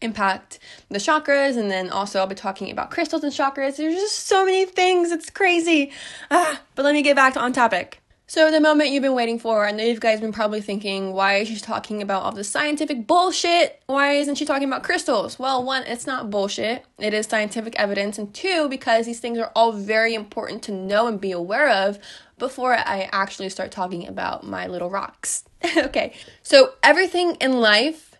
impact 0.00 0.58
the 0.90 0.98
chakras 0.98 1.56
and 1.56 1.70
then 1.70 1.88
also 1.90 2.18
I'll 2.18 2.26
be 2.26 2.34
talking 2.34 2.70
about 2.70 2.90
crystals 2.90 3.24
and 3.24 3.32
chakras. 3.32 3.76
There's 3.76 3.94
just 3.94 4.26
so 4.26 4.44
many 4.44 4.66
things. 4.66 5.10
It's 5.10 5.30
crazy. 5.30 5.92
Ah, 6.30 6.60
but 6.74 6.84
let 6.84 6.92
me 6.94 7.02
get 7.02 7.16
back 7.16 7.34
to 7.34 7.40
on 7.40 7.52
topic. 7.52 8.00
So 8.26 8.50
the 8.50 8.60
moment 8.60 8.88
you've 8.90 9.02
been 9.02 9.14
waiting 9.14 9.38
for, 9.38 9.66
I 9.66 9.70
know 9.70 9.84
you 9.84 9.98
guys 10.00 10.12
have 10.12 10.22
been 10.22 10.32
probably 10.32 10.62
thinking, 10.62 11.12
why 11.12 11.36
is 11.36 11.48
she 11.48 11.58
talking 11.58 12.00
about 12.00 12.22
all 12.22 12.32
this 12.32 12.48
scientific 12.48 13.06
bullshit? 13.06 13.82
Why 13.86 14.12
isn't 14.12 14.36
she 14.36 14.46
talking 14.46 14.66
about 14.66 14.82
crystals? 14.82 15.38
Well, 15.38 15.62
one, 15.62 15.82
it's 15.82 16.06
not 16.06 16.30
bullshit. 16.30 16.86
It 16.98 17.12
is 17.12 17.26
scientific 17.26 17.78
evidence, 17.78 18.16
and 18.16 18.32
two, 18.32 18.68
because 18.70 19.04
these 19.04 19.20
things 19.20 19.38
are 19.38 19.52
all 19.54 19.72
very 19.72 20.14
important 20.14 20.62
to 20.64 20.72
know 20.72 21.06
and 21.06 21.20
be 21.20 21.32
aware 21.32 21.68
of 21.68 21.98
before 22.38 22.72
I 22.72 23.10
actually 23.12 23.50
start 23.50 23.70
talking 23.70 24.08
about 24.08 24.42
my 24.42 24.66
little 24.66 24.88
rocks. 24.88 25.44
okay. 25.76 26.14
So 26.42 26.72
everything 26.82 27.36
in 27.42 27.60
life 27.60 28.14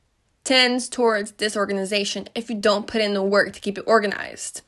tends 0.45 0.91
towards 0.91 1.31
disorganization 1.31 2.29
if 2.35 2.51
you 2.51 2.57
don't 2.57 2.87
put 2.87 3.01
in 3.01 3.15
the 3.15 3.23
work 3.23 3.55
to 3.55 3.61
keep 3.61 3.79
it 3.79 3.85
organized. 3.87 4.61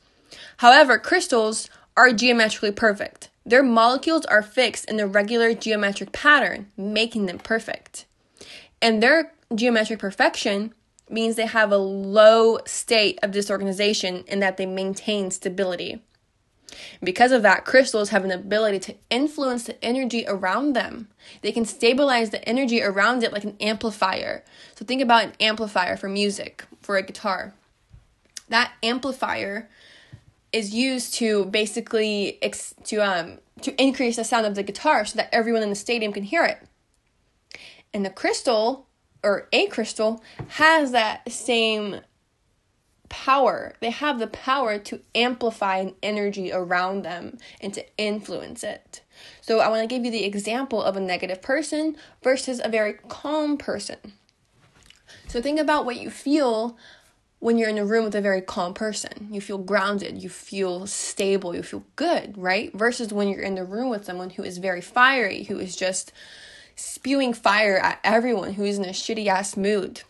However, 0.57 0.97
crystals 0.97 1.69
are 1.95 2.11
geometrically 2.11 2.71
perfect. 2.71 3.29
Their 3.47 3.63
molecules 3.63 4.25
are 4.25 4.43
fixed 4.43 4.89
in 4.89 4.99
a 4.99 5.07
regular 5.07 5.53
geometric 5.53 6.11
pattern, 6.11 6.69
making 6.75 7.27
them 7.27 7.39
perfect. 7.39 8.05
And 8.81 9.01
their 9.01 9.31
geometric 9.55 9.99
perfection 9.99 10.73
means 11.09 11.37
they 11.37 11.45
have 11.45 11.71
a 11.71 11.77
low 11.77 12.59
state 12.65 13.17
of 13.23 13.31
disorganization 13.31 14.25
in 14.27 14.41
that 14.41 14.57
they 14.57 14.65
maintain 14.65 15.31
stability. 15.31 16.01
Because 17.01 17.31
of 17.31 17.41
that, 17.43 17.63
crystals 17.63 18.09
have 18.09 18.25
an 18.25 18.31
ability 18.31 18.79
to 18.79 18.95
influence 19.09 19.63
the 19.63 19.83
energy 19.83 20.25
around 20.27 20.73
them. 20.73 21.07
They 21.41 21.53
can 21.53 21.63
stabilize 21.63 22.31
the 22.31 22.47
energy 22.47 22.83
around 22.83 23.23
it 23.23 23.31
like 23.31 23.45
an 23.45 23.55
amplifier. 23.61 24.43
So 24.75 24.83
think 24.83 25.01
about 25.01 25.23
an 25.23 25.33
amplifier 25.39 25.95
for 25.95 26.09
music, 26.09 26.65
for 26.81 26.97
a 26.97 27.01
guitar. 27.01 27.53
That 28.49 28.73
amplifier 28.83 29.69
is 30.51 30.73
used 30.73 31.13
to 31.15 31.45
basically 31.45 32.37
ex- 32.41 32.73
to 32.85 32.97
um 32.97 33.39
to 33.61 33.81
increase 33.81 34.15
the 34.15 34.23
sound 34.23 34.45
of 34.45 34.55
the 34.55 34.63
guitar 34.63 35.05
so 35.05 35.17
that 35.17 35.33
everyone 35.33 35.63
in 35.63 35.69
the 35.69 35.75
stadium 35.75 36.13
can 36.13 36.23
hear 36.23 36.43
it. 36.43 36.59
And 37.93 38.05
the 38.05 38.09
crystal 38.09 38.87
or 39.23 39.47
a 39.51 39.67
crystal 39.67 40.23
has 40.49 40.91
that 40.91 41.31
same 41.31 42.01
power. 43.09 43.73
They 43.79 43.89
have 43.89 44.19
the 44.19 44.27
power 44.27 44.77
to 44.79 45.01
amplify 45.15 45.77
an 45.77 45.95
energy 46.03 46.51
around 46.51 47.03
them 47.03 47.37
and 47.61 47.73
to 47.73 47.85
influence 47.97 48.63
it. 48.63 49.01
So 49.41 49.59
I 49.59 49.69
want 49.69 49.81
to 49.81 49.87
give 49.87 50.05
you 50.05 50.11
the 50.11 50.25
example 50.25 50.81
of 50.81 50.97
a 50.97 51.01
negative 51.01 51.41
person 51.41 51.95
versus 52.21 52.61
a 52.63 52.69
very 52.69 52.93
calm 53.07 53.57
person. 53.57 53.97
So 55.27 55.41
think 55.41 55.59
about 55.59 55.85
what 55.85 55.99
you 55.99 56.09
feel 56.09 56.77
when 57.39 57.57
you're 57.57 57.69
in 57.69 57.77
a 57.77 57.85
room 57.85 58.05
with 58.05 58.15
a 58.15 58.21
very 58.21 58.41
calm 58.41 58.73
person. 58.73 59.29
You 59.31 59.41
feel 59.41 59.57
grounded, 59.57 60.21
you 60.21 60.29
feel 60.29 60.87
stable, 60.87 61.55
you 61.55 61.63
feel 61.63 61.83
good, 61.95 62.37
right? 62.37 62.73
Versus 62.73 63.13
when 63.13 63.27
you're 63.27 63.41
in 63.41 63.55
the 63.55 63.63
room 63.63 63.89
with 63.89 64.05
someone 64.05 64.31
who 64.31 64.43
is 64.43 64.57
very 64.57 64.81
fiery, 64.81 65.43
who 65.43 65.59
is 65.59 65.75
just 65.75 66.11
spewing 66.75 67.33
fire 67.33 67.77
at 67.77 67.99
everyone, 68.03 68.53
who 68.53 68.63
is 68.63 68.77
in 68.77 68.85
a 68.85 68.89
shitty 68.89 69.27
ass 69.27 69.55
mood 69.55 70.01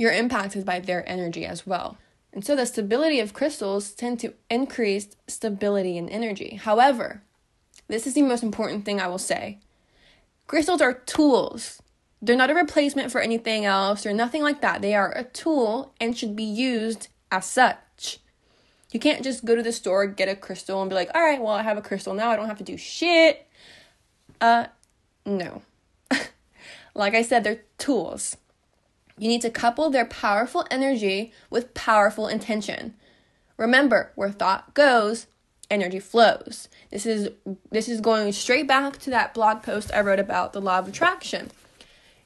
you're 0.00 0.12
impacted 0.12 0.64
by 0.64 0.80
their 0.80 1.06
energy 1.06 1.44
as 1.44 1.66
well. 1.66 1.98
And 2.32 2.42
so 2.42 2.56
the 2.56 2.64
stability 2.64 3.20
of 3.20 3.34
crystals 3.34 3.90
tend 3.90 4.18
to 4.20 4.32
increase 4.48 5.08
stability 5.28 5.98
and 5.98 6.08
energy. 6.08 6.54
However, 6.54 7.22
this 7.86 8.06
is 8.06 8.14
the 8.14 8.22
most 8.22 8.42
important 8.42 8.86
thing 8.86 8.98
I 8.98 9.08
will 9.08 9.18
say. 9.18 9.58
Crystals 10.46 10.80
are 10.80 10.94
tools. 10.94 11.82
They're 12.22 12.36
not 12.36 12.50
a 12.50 12.54
replacement 12.54 13.10
for 13.10 13.20
anything 13.20 13.64
else 13.64 14.04
or 14.04 14.12
nothing 14.12 14.42
like 14.42 14.60
that. 14.60 14.82
They 14.82 14.94
are 14.94 15.16
a 15.16 15.24
tool 15.24 15.94
and 16.00 16.16
should 16.16 16.36
be 16.36 16.44
used 16.44 17.08
as 17.32 17.46
such. 17.46 18.18
You 18.92 19.00
can't 19.00 19.22
just 19.22 19.44
go 19.44 19.54
to 19.54 19.62
the 19.62 19.72
store, 19.72 20.06
get 20.06 20.28
a 20.28 20.36
crystal, 20.36 20.80
and 20.82 20.88
be 20.88 20.96
like, 20.96 21.10
all 21.14 21.22
right, 21.22 21.40
well, 21.40 21.54
I 21.54 21.62
have 21.62 21.78
a 21.78 21.82
crystal 21.82 22.14
now. 22.14 22.30
I 22.30 22.36
don't 22.36 22.48
have 22.48 22.58
to 22.58 22.64
do 22.64 22.76
shit. 22.76 23.46
Uh, 24.40 24.66
no. 25.24 25.62
like 26.94 27.14
I 27.14 27.22
said, 27.22 27.44
they're 27.44 27.62
tools. 27.78 28.36
You 29.16 29.28
need 29.28 29.42
to 29.42 29.50
couple 29.50 29.90
their 29.90 30.06
powerful 30.06 30.66
energy 30.70 31.32
with 31.50 31.74
powerful 31.74 32.26
intention. 32.26 32.94
Remember, 33.56 34.12
where 34.14 34.30
thought 34.30 34.74
goes, 34.74 35.26
energy 35.70 36.00
flows. 36.00 36.68
This 36.90 37.06
is 37.06 37.28
this 37.70 37.88
is 37.88 38.00
going 38.00 38.32
straight 38.32 38.66
back 38.66 38.98
to 39.00 39.10
that 39.10 39.34
blog 39.34 39.62
post 39.62 39.92
I 39.94 40.00
wrote 40.00 40.18
about 40.18 40.52
the 40.52 40.60
law 40.60 40.78
of 40.78 40.88
attraction. 40.88 41.50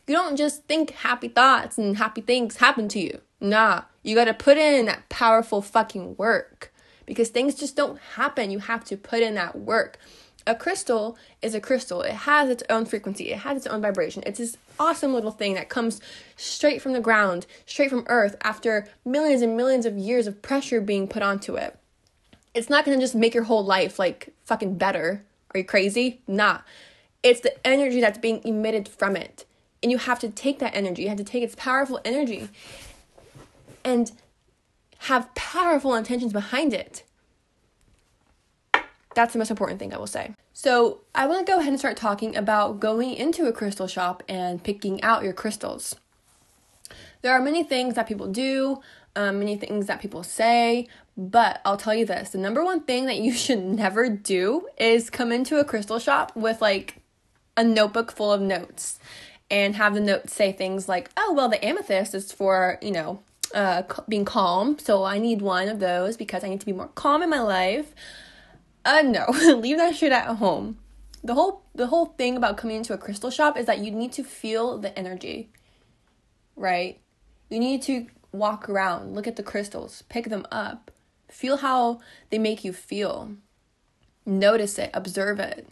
You 0.07 0.14
don't 0.14 0.37
just 0.37 0.64
think 0.64 0.90
happy 0.90 1.29
thoughts 1.29 1.79
and 1.79 1.97
happy 1.97 2.21
things 2.21 2.57
happen 2.57 2.88
to 2.88 3.01
you. 3.01 3.21
Nah, 3.40 3.83
you 4.03 4.14
got 4.14 4.25
to 4.25 4.35
put 4.35 4.59
in 4.59 4.87
that 4.87 5.09
powerful 5.09 5.62
fucking 5.62 6.17
work 6.17 6.73
because 7.07 7.29
things 7.29 7.55
just 7.55 7.77
don't 7.77 7.99
happen. 8.17 8.51
You 8.51 8.59
have 8.61 8.85
to 8.85 8.97
put 8.97 9.23
in 9.23 9.35
that 9.35 9.59
work 9.59 9.99
a 10.47 10.55
crystal 10.55 11.17
is 11.43 11.55
a 11.55 11.61
crystal. 11.61 12.03
It 12.03 12.12
has 12.12 12.51
its 12.51 12.62
own 12.69 12.85
frequency, 12.85 13.31
it 13.31 13.38
has 13.38 13.59
its 13.59 13.67
own 13.67 13.81
vibration. 13.81 14.23
It's 14.27 14.38
this 14.38 14.57
awesome 14.79 15.14
little 15.14 15.31
thing 15.31 15.55
that 15.55 15.69
comes 15.69 16.01
straight 16.37 16.83
from 16.83 16.93
the 16.93 17.01
ground, 17.01 17.47
straight 17.67 17.90
from 17.90 18.05
Earth, 18.09 18.37
after 18.43 18.87
millions 19.05 19.43
and 19.43 19.57
millions 19.57 19.87
of 19.87 19.97
years 19.97 20.27
of 20.27 20.43
pressure 20.43 20.81
being 20.81 21.09
put 21.09 21.23
onto 21.23 21.57
it. 21.57 21.79
It's 22.53 22.71
not 22.71 22.85
gonna 22.85 23.01
just 23.01 23.14
make 23.14 23.35
your 23.35 23.45
whole 23.45 23.64
life 23.64 23.99
like 23.99 24.35
fucking 24.45 24.77
better. 24.77 25.25
Are 25.53 25.59
you 25.59 25.64
crazy? 25.64 26.21
Nah. 26.27 26.61
It's 27.23 27.40
the 27.40 27.67
energy 27.67 28.01
that's 28.01 28.19
being 28.19 28.43
emitted 28.45 28.87
from 28.87 29.17
it. 29.17 29.47
And 29.85 29.92
you 29.92 29.99
have 29.99 30.18
to 30.20 30.29
take 30.29 30.59
that 30.59 30.75
energy, 30.75 31.03
you 31.03 31.09
have 31.09 31.18
to 31.18 31.25
take 31.25 31.44
its 31.44 31.55
powerful 31.55 32.01
energy 32.05 32.49
and 33.85 34.11
have 35.01 35.33
powerful 35.37 35.94
intentions 35.94 36.33
behind 36.33 36.75
it. 36.75 37.05
That's 39.14 39.33
the 39.33 39.38
most 39.38 39.51
important 39.51 39.79
thing 39.79 39.94
I 39.94 39.99
will 39.99 40.09
say. 40.09 40.35
So, 40.53 41.03
I 41.14 41.27
want 41.27 41.47
to 41.47 41.53
go 41.53 41.59
ahead 41.61 41.68
and 41.68 41.79
start 41.79 41.97
talking 41.97 42.35
about 42.35 42.81
going 42.81 43.14
into 43.14 43.47
a 43.47 43.53
crystal 43.53 43.87
shop 43.87 44.23
and 44.29 44.62
picking 44.64 45.03
out 45.03 45.23
your 45.23 45.33
crystals. 45.33 45.94
There 47.23 47.33
are 47.33 47.40
many 47.40 47.62
things 47.62 47.94
that 47.94 48.09
people 48.09 48.29
do 48.29 48.81
um, 49.16 49.38
many 49.38 49.57
things 49.57 49.87
that 49.87 50.01
people 50.01 50.23
say, 50.23 50.88
but 51.16 51.61
I'll 51.64 51.77
tell 51.77 51.94
you 51.94 52.05
this 52.05 52.31
the 52.31 52.38
number 52.38 52.64
one 52.64 52.81
thing 52.81 53.07
that 53.07 53.18
you 53.18 53.33
should 53.44 53.62
never 53.62 54.09
do 54.09 54.68
is 54.79 55.11
come 55.11 55.33
into 55.33 55.59
a 55.59 55.64
crystal 55.64 55.99
shop 55.99 56.35
with 56.35 56.61
like 56.61 56.97
a 57.57 57.62
notebook 57.62 58.11
full 58.11 58.33
of 58.33 58.40
notes 58.40 58.99
and 59.50 59.76
have 59.76 59.94
the 59.94 60.00
notes 60.00 60.33
say 60.33 60.52
things 60.52 60.88
like, 60.88 61.11
oh, 61.16 61.33
well, 61.35 61.48
the 61.48 61.64
amethyst 61.64 62.14
is 62.14 62.33
for, 62.33 62.78
you 62.80 62.90
know, 62.90 63.22
uh, 63.54 63.83
being 64.09 64.24
calm, 64.24 64.78
so 64.78 65.04
I 65.04 65.18
need 65.18 65.40
one 65.40 65.68
of 65.68 65.78
those 65.78 66.16
because 66.16 66.42
I 66.42 66.48
need 66.48 66.61
to 66.61 66.66
be 66.66 66.72
more 66.72 66.88
calm 66.88 67.22
in 67.22 67.30
my 67.30 67.40
life. 67.40 67.94
Uh, 68.85 69.02
no, 69.02 69.26
leave 69.57 69.78
that 69.78 69.94
shit 69.94 70.12
at 70.12 70.37
home. 70.37 70.78
The 71.22 71.35
whole 71.35 71.62
the 71.74 71.87
whole 71.87 72.07
thing 72.07 72.37
about 72.37 72.57
coming 72.57 72.76
into 72.76 72.92
a 72.92 72.98
crystal 72.98 73.30
shop 73.30 73.57
is 73.57 73.66
that 73.66 73.78
you 73.78 73.90
need 73.90 74.12
to 74.12 74.24
feel 74.24 74.78
the 74.78 74.96
energy, 74.98 75.48
right? 76.57 77.00
You 77.48 77.61
need 77.61 77.83
to 77.83 78.07
walk 78.33 78.68
around, 78.68 79.14
look 79.14 79.26
at 79.26 79.37
the 79.37 79.42
crystals, 79.42 80.02
pick 80.09 80.28
them 80.28 80.46
up, 80.50 80.90
feel 81.30 81.59
how 81.59 82.00
they 82.30 82.38
make 82.38 82.64
you 82.64 82.72
feel. 82.72 83.37
Notice 84.26 84.78
it, 84.78 84.90
observe 84.92 85.38
it. 85.38 85.68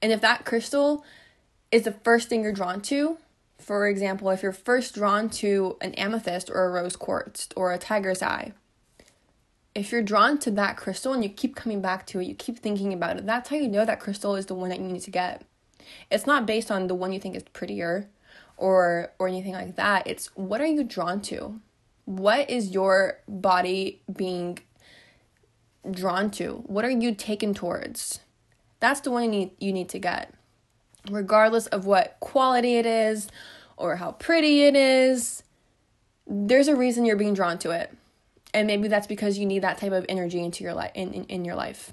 And 0.00 0.12
if 0.12 0.20
that 0.20 0.44
crystal 0.44 1.04
is 1.70 1.82
the 1.82 1.92
first 1.92 2.28
thing 2.28 2.42
you're 2.42 2.52
drawn 2.52 2.80
to, 2.82 3.18
for 3.58 3.86
example, 3.86 4.30
if 4.30 4.42
you're 4.42 4.52
first 4.52 4.94
drawn 4.94 5.28
to 5.30 5.76
an 5.80 5.94
amethyst 5.94 6.50
or 6.50 6.64
a 6.64 6.70
rose 6.70 6.96
quartz 6.96 7.48
or 7.56 7.72
a 7.72 7.78
tiger's 7.78 8.22
eye, 8.22 8.52
if 9.74 9.92
you're 9.92 10.02
drawn 10.02 10.38
to 10.38 10.50
that 10.50 10.76
crystal 10.76 11.12
and 11.12 11.22
you 11.22 11.30
keep 11.30 11.54
coming 11.54 11.80
back 11.80 12.06
to 12.08 12.20
it, 12.20 12.26
you 12.26 12.34
keep 12.34 12.58
thinking 12.58 12.92
about 12.92 13.16
it, 13.16 13.26
that's 13.26 13.50
how 13.50 13.56
you 13.56 13.68
know 13.68 13.84
that 13.84 14.00
crystal 14.00 14.34
is 14.34 14.46
the 14.46 14.54
one 14.54 14.70
that 14.70 14.80
you 14.80 14.86
need 14.86 15.02
to 15.02 15.10
get. 15.10 15.42
It's 16.10 16.26
not 16.26 16.46
based 16.46 16.70
on 16.70 16.86
the 16.86 16.94
one 16.94 17.12
you 17.12 17.20
think 17.20 17.36
is 17.36 17.44
prettier 17.52 18.08
or 18.56 19.12
or 19.18 19.28
anything 19.28 19.52
like 19.52 19.76
that. 19.76 20.06
It's 20.06 20.26
what 20.36 20.60
are 20.60 20.66
you 20.66 20.84
drawn 20.84 21.20
to? 21.22 21.60
What 22.04 22.50
is 22.50 22.70
your 22.70 23.18
body 23.28 24.02
being 24.14 24.58
drawn 25.90 26.30
to? 26.32 26.64
What 26.66 26.84
are 26.84 26.90
you 26.90 27.14
taken 27.14 27.54
towards? 27.54 28.20
That's 28.80 29.00
the 29.00 29.10
one 29.10 29.24
you 29.24 29.30
need 29.30 29.50
you 29.58 29.72
need 29.72 29.88
to 29.90 29.98
get. 29.98 30.34
Regardless 31.10 31.66
of 31.68 31.86
what 31.86 32.16
quality 32.20 32.76
it 32.76 32.86
is 32.86 33.28
or 33.76 33.96
how 33.96 34.12
pretty 34.12 34.64
it 34.64 34.76
is, 34.76 35.42
there's 36.26 36.68
a 36.68 36.76
reason 36.76 37.04
you're 37.04 37.16
being 37.16 37.34
drawn 37.34 37.58
to 37.58 37.70
it. 37.70 37.92
And 38.52 38.66
maybe 38.66 38.88
that's 38.88 39.06
because 39.06 39.38
you 39.38 39.46
need 39.46 39.62
that 39.62 39.78
type 39.78 39.92
of 39.92 40.04
energy 40.08 40.42
into 40.42 40.64
your 40.64 40.74
life 40.74 40.90
in, 40.94 41.12
in, 41.12 41.24
in 41.24 41.44
your 41.44 41.54
life. 41.54 41.92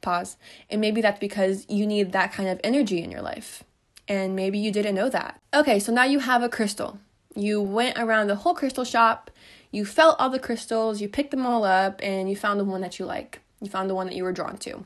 Pause. 0.00 0.36
And 0.70 0.80
maybe 0.80 1.00
that's 1.00 1.18
because 1.18 1.66
you 1.68 1.86
need 1.86 2.12
that 2.12 2.32
kind 2.32 2.48
of 2.48 2.60
energy 2.62 3.02
in 3.02 3.10
your 3.10 3.22
life. 3.22 3.64
And 4.06 4.36
maybe 4.36 4.58
you 4.58 4.70
didn't 4.70 4.94
know 4.94 5.08
that. 5.10 5.40
Okay, 5.52 5.78
so 5.78 5.92
now 5.92 6.04
you 6.04 6.20
have 6.20 6.42
a 6.42 6.48
crystal. 6.48 6.98
You 7.34 7.60
went 7.60 7.98
around 7.98 8.28
the 8.28 8.36
whole 8.36 8.54
crystal 8.54 8.84
shop, 8.84 9.30
you 9.70 9.84
felt 9.84 10.16
all 10.18 10.30
the 10.30 10.38
crystals, 10.38 11.00
you 11.00 11.08
picked 11.08 11.30
them 11.30 11.44
all 11.44 11.64
up, 11.64 12.00
and 12.02 12.30
you 12.30 12.36
found 12.36 12.58
the 12.58 12.64
one 12.64 12.80
that 12.80 12.98
you 12.98 13.04
like. 13.04 13.40
You 13.60 13.68
found 13.68 13.90
the 13.90 13.94
one 13.94 14.06
that 14.06 14.16
you 14.16 14.24
were 14.24 14.32
drawn 14.32 14.56
to. 14.58 14.84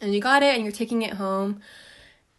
And 0.00 0.14
you 0.14 0.20
got 0.20 0.42
it 0.42 0.54
and 0.54 0.62
you're 0.62 0.72
taking 0.72 1.02
it 1.02 1.14
home. 1.14 1.60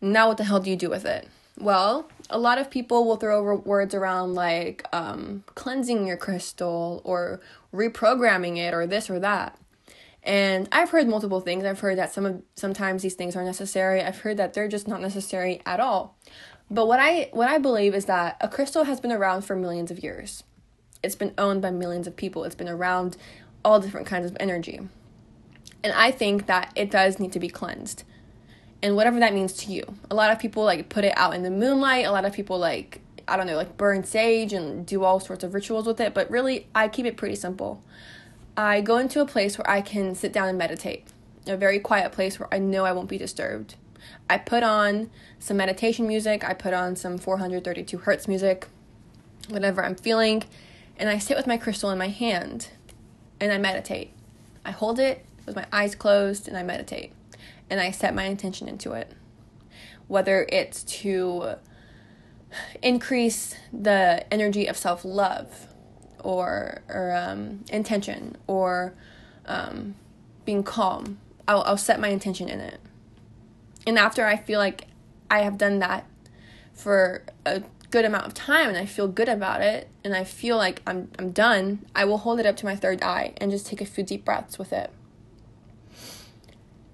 Now, 0.02 0.28
what 0.28 0.38
the 0.38 0.46
hell 0.46 0.60
do 0.60 0.70
you 0.70 0.76
do 0.76 0.90
with 0.90 1.06
it? 1.06 1.28
Well, 1.60 2.10
a 2.30 2.38
lot 2.38 2.58
of 2.58 2.70
people 2.70 3.06
will 3.06 3.18
throw 3.18 3.56
words 3.58 3.94
around 3.94 4.34
like 4.34 4.86
um, 4.94 5.44
cleansing 5.56 6.08
your 6.08 6.16
crystal 6.16 7.02
or 7.04 7.42
reprogramming 7.74 8.58
it 8.58 8.74
or 8.74 8.88
this 8.88 9.10
or 9.10 9.20
that. 9.20 9.58
And 10.24 10.70
I've 10.72 10.92
heard 10.92 11.08
multiple 11.08 11.42
things. 11.42 11.66
I've 11.66 11.80
heard 11.80 11.98
that 11.98 12.14
some 12.14 12.26
of 12.26 12.42
sometimes 12.56 13.02
these 13.02 13.16
things 13.16 13.36
are 13.36 13.44
necessary. 13.44 14.02
I've 14.02 14.20
heard 14.20 14.38
that 14.38 14.54
they're 14.54 14.68
just 14.68 14.88
not 14.88 15.02
necessary 15.02 15.62
at 15.66 15.80
all. 15.80 16.18
But 16.72 16.88
what 16.88 17.00
I 17.00 17.30
what 17.32 17.50
I 17.50 17.58
believe 17.58 17.96
is 17.96 18.06
that 18.06 18.38
a 18.40 18.48
crystal 18.48 18.84
has 18.84 19.00
been 19.00 19.12
around 19.12 19.42
for 19.42 19.56
millions 19.56 19.92
of 19.92 20.04
years. 20.04 20.44
It's 21.04 21.16
been 21.16 21.34
owned 21.38 21.62
by 21.62 21.72
millions 21.72 22.08
of 22.08 22.16
people. 22.16 22.44
It's 22.44 22.56
been 22.56 22.70
around 22.70 23.18
all 23.66 23.80
different 23.80 24.08
kinds 24.08 24.30
of 24.30 24.38
energy. 24.40 24.80
And 25.84 25.94
I 25.94 26.12
think 26.12 26.46
that 26.46 26.72
it 26.76 26.92
does 26.92 27.20
need 27.20 27.32
to 27.32 27.40
be 27.40 27.50
cleansed 27.50 28.04
and 28.82 28.96
whatever 28.96 29.20
that 29.20 29.34
means 29.34 29.54
to 29.54 29.72
you. 29.72 29.84
A 30.10 30.16
lot 30.16 30.32
of 30.32 30.40
people 30.40 30.64
like 30.64 30.90
put 30.90 31.04
it 31.04 31.14
out 31.18 31.34
in 31.34 31.44
the 31.44 31.52
moonlight. 31.52 32.06
A 32.06 32.12
lot 32.12 32.26
of 32.26 32.34
people 32.34 32.58
like 32.58 33.02
I 33.28 33.38
don't 33.38 33.46
know, 33.46 33.56
like 33.56 33.78
burn 33.78 34.04
sage 34.04 34.54
and 34.54 34.86
do 34.86 35.04
all 35.04 35.20
sorts 35.20 35.44
of 35.44 35.54
rituals 35.54 35.86
with 35.86 36.00
it, 36.00 36.14
but 36.16 36.30
really 36.32 36.68
I 36.74 36.88
keep 36.88 37.06
it 37.06 37.16
pretty 37.16 37.36
simple. 37.36 37.84
I 38.58 38.82
go 38.82 38.98
into 38.98 39.22
a 39.22 39.26
place 39.26 39.58
where 39.58 39.70
I 39.70 39.82
can 39.82 40.16
sit 40.16 40.34
down 40.34 40.50
and 40.50 40.58
meditate. 40.58 41.06
A 41.48 41.56
very 41.56 41.80
quiet 41.80 42.12
place 42.12 42.40
where 42.40 42.52
I 42.52 42.60
know 42.60 42.86
I 42.86 42.92
won't 42.92 43.08
be 43.08 43.18
disturbed. 43.18 43.76
I 44.30 44.38
put 44.38 44.64
on 44.64 45.12
some 45.38 45.58
meditation 45.58 46.08
music, 46.08 46.44
I 46.44 46.54
put 46.54 46.74
on 46.74 46.96
some 46.96 47.18
432 47.18 48.00
hertz 48.00 48.28
music, 48.28 48.68
whatever 49.48 49.84
I'm 49.84 49.96
feeling, 49.96 50.44
and 50.98 51.08
I 51.10 51.20
sit 51.20 51.38
with 51.38 51.48
my 51.48 51.58
crystal 51.58 51.92
in 51.92 51.98
my 51.98 52.08
hand 52.08 52.70
and 53.40 53.52
I 53.52 53.58
meditate. 53.58 54.12
I 54.66 54.72
hold 54.72 55.00
it 55.00 55.26
with 55.46 55.56
my 55.56 55.66
eyes 55.72 55.96
closed 55.96 56.48
and 56.48 56.58
I 56.58 56.64
meditate 56.64 57.14
and 57.70 57.80
I 57.80 57.92
set 57.92 58.16
my 58.16 58.26
intention 58.26 58.68
into 58.68 58.94
it. 58.94 59.12
Whether 60.08 60.48
it's 60.50 60.84
to 60.84 61.56
increase 62.82 63.56
the 63.72 64.26
energy 64.34 64.68
of 64.68 64.76
self 64.78 65.06
love 65.06 65.68
or, 66.24 66.82
or 66.90 67.16
um, 67.16 67.64
intention 67.72 68.38
or 68.48 68.94
um, 69.46 69.96
being 70.46 70.64
calm, 70.64 71.20
I'll, 71.48 71.62
I'll 71.64 71.78
set 71.78 72.00
my 72.00 72.10
intention 72.10 72.50
in 72.50 72.60
it. 72.60 72.80
And 73.86 73.98
after 73.98 74.26
I 74.26 74.38
feel 74.38 74.60
like 74.60 74.88
I 75.32 75.42
have 75.42 75.58
done 75.58 75.80
that 75.80 76.06
for 76.74 77.24
a 77.46 77.64
good 77.92 78.06
amount 78.06 78.28
of 78.28 78.34
time 78.34 78.70
and 78.70 78.78
I 78.78 78.86
feel 78.86 79.08
good 79.08 79.30
about 79.30 79.62
it 79.62 79.90
and 80.04 80.16
I 80.16 80.24
feel 80.24 80.58
like 80.58 80.82
I'm 80.86 81.10
I'm 81.18 81.32
done, 81.32 81.86
I 81.96 82.06
will 82.06 82.20
hold 82.20 82.40
it 82.40 82.46
up 82.46 82.56
to 82.58 82.66
my 82.66 82.76
third 82.76 83.02
eye 83.02 83.34
and 83.38 83.52
just 83.52 83.68
take 83.68 83.82
a 83.82 83.86
few 83.86 84.04
deep 84.04 84.26
breaths 84.26 84.60
with 84.60 84.74
it. 84.74 84.92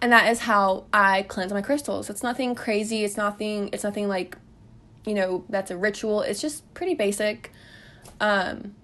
And 0.06 0.12
that 0.12 0.30
is 0.32 0.42
how 0.42 0.84
I 0.94 1.24
cleanse 1.24 1.52
my 1.52 1.64
crystals. 1.64 2.12
It's 2.12 2.22
nothing 2.22 2.54
crazy. 2.54 3.04
It's 3.04 3.18
nothing 3.18 3.72
it's 3.74 3.84
nothing 3.84 4.08
like 4.08 4.38
you 5.04 5.16
know, 5.16 5.44
that's 5.50 5.72
a 5.72 5.78
ritual. 5.78 6.22
It's 6.22 6.40
just 6.40 6.72
pretty 6.76 6.94
basic. 6.94 7.52
Um 8.20 8.76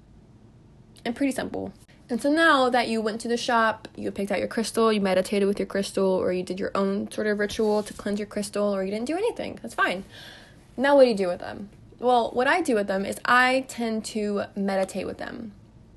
and 1.06 1.16
pretty 1.16 1.32
simple. 1.32 1.74
And 2.10 2.20
so 2.20 2.32
now 2.32 2.72
that 2.72 2.88
you 2.88 3.02
went 3.02 3.22
to 3.22 3.28
the 3.28 3.38
shop, 3.38 3.88
you 3.96 4.10
picked 4.10 4.32
out 4.32 4.40
your 4.40 4.48
crystal, 4.48 4.92
you 4.92 5.00
meditated 5.00 5.48
with 5.48 5.60
your 5.60 5.68
crystal, 5.68 6.08
or 6.08 6.34
you 6.34 6.42
did 6.42 6.60
your 6.60 6.72
own 6.74 7.12
sort 7.12 7.28
of 7.28 7.38
ritual 7.38 7.84
to 7.84 7.94
cleanse 7.94 8.18
your 8.18 8.26
crystal, 8.26 8.76
or 8.76 8.84
you 8.84 8.90
didn't 8.90 9.06
do 9.06 9.16
anything, 9.16 9.60
that's 9.62 9.76
fine. 9.76 10.04
Now, 10.76 10.96
what 10.96 11.04
do 11.04 11.10
you 11.10 11.16
do 11.16 11.28
with 11.28 11.40
them? 11.40 11.70
Well, 12.00 12.32
what 12.32 12.48
I 12.48 12.62
do 12.62 12.74
with 12.74 12.88
them 12.88 13.06
is 13.06 13.20
I 13.26 13.66
tend 13.68 14.06
to 14.06 14.46
meditate 14.56 15.06
with 15.06 15.20
them, 15.20 15.52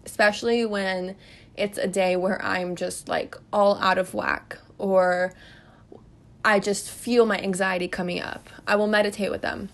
especially 0.05 0.67
when 0.67 1.17
it's 1.57 1.79
a 1.79 1.87
day 1.87 2.15
where 2.15 2.45
I'm 2.45 2.77
just 2.77 3.09
like 3.09 3.37
all 3.55 3.79
out 3.79 3.97
of 3.97 4.13
whack 4.13 4.59
or 4.79 5.33
I 6.45 6.61
just 6.61 6.91
feel 6.91 7.27
my 7.27 7.39
anxiety 7.39 7.89
coming 7.89 8.21
up. 8.21 8.49
I 8.67 8.77
will 8.77 8.87
meditate 8.87 9.31
with 9.31 9.43
them 9.43 9.71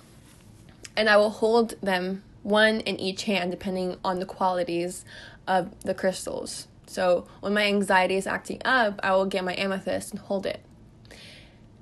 and 0.96 1.08
I 1.08 1.16
will 1.16 1.30
hold 1.30 1.74
them 1.80 2.22
one 2.42 2.80
in 2.80 2.98
each 2.98 3.24
hand 3.24 3.50
depending 3.50 3.96
on 4.04 4.18
the 4.18 4.26
qualities 4.26 5.04
of 5.46 5.78
the 5.82 5.94
crystals. 5.94 6.68
So 6.86 7.26
when 7.40 7.54
my 7.54 7.66
anxiety 7.66 8.16
is 8.16 8.26
acting 8.26 8.60
up, 8.64 9.00
I 9.02 9.12
will 9.12 9.26
get 9.26 9.44
my 9.44 9.56
amethyst 9.56 10.12
and 10.12 10.20
hold 10.20 10.46
it 10.46 10.60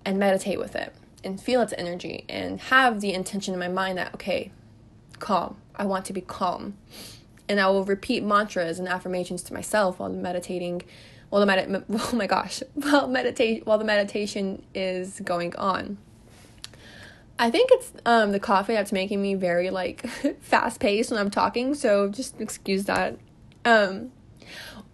and 0.04 0.18
meditate 0.18 0.58
with 0.58 0.74
it 0.76 0.94
and 1.24 1.40
feel 1.40 1.60
its 1.60 1.74
energy 1.76 2.24
and 2.28 2.60
have 2.60 3.00
the 3.00 3.12
intention 3.12 3.54
in 3.54 3.60
my 3.60 3.68
mind 3.68 3.98
that, 3.98 4.14
okay, 4.14 4.52
calm. 5.18 5.56
I 5.74 5.84
want 5.84 6.04
to 6.06 6.12
be 6.12 6.20
calm. 6.20 6.76
And 7.48 7.60
I 7.60 7.68
will 7.68 7.84
repeat 7.84 8.22
mantras 8.22 8.78
and 8.78 8.88
affirmations 8.88 9.42
to 9.44 9.54
myself 9.54 9.98
while 9.98 10.10
meditating 10.10 10.82
while 11.30 11.40
the 11.40 11.46
med- 11.46 11.84
oh 11.90 12.10
my 12.14 12.26
gosh 12.26 12.62
while 12.74 13.08
meditate 13.08 13.66
while 13.66 13.78
the 13.78 13.84
meditation 13.84 14.64
is 14.74 15.20
going 15.20 15.54
on. 15.56 15.98
I 17.38 17.50
think 17.50 17.70
it's 17.72 17.92
um 18.04 18.32
the 18.32 18.40
coffee 18.40 18.74
that's 18.74 18.92
making 18.92 19.22
me 19.22 19.34
very 19.34 19.70
like 19.70 20.06
fast 20.40 20.80
paced 20.80 21.10
when 21.10 21.20
i'm 21.20 21.30
talking 21.30 21.74
so 21.74 22.08
just 22.08 22.40
excuse 22.40 22.84
that. 22.84 23.18
Um 23.64 24.12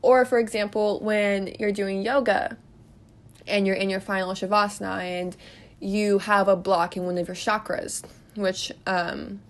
or 0.02 0.24
for 0.24 0.38
example 0.38 1.00
when 1.00 1.54
you're 1.58 1.72
doing 1.72 2.02
yoga 2.02 2.56
and 3.46 3.66
you're 3.66 3.76
in 3.76 3.90
your 3.90 4.00
final 4.00 4.32
shavasana 4.32 5.00
and 5.00 5.36
you 5.80 6.18
have 6.18 6.48
a 6.48 6.56
block 6.56 6.96
in 6.96 7.04
one 7.04 7.18
of 7.18 7.28
your 7.28 7.34
chakras 7.34 8.02
which 8.34 8.72
um 8.86 9.40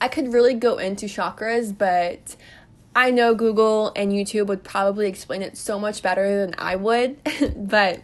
I 0.00 0.08
could 0.08 0.32
really 0.32 0.54
go 0.54 0.78
into 0.78 1.06
chakras, 1.06 1.76
but 1.76 2.36
I 2.96 3.10
know 3.10 3.34
Google 3.34 3.92
and 3.94 4.10
YouTube 4.10 4.46
would 4.46 4.64
probably 4.64 5.06
explain 5.06 5.42
it 5.42 5.58
so 5.58 5.78
much 5.78 6.02
better 6.02 6.46
than 6.46 6.54
I 6.56 6.76
would, 6.76 7.18
but 7.54 8.00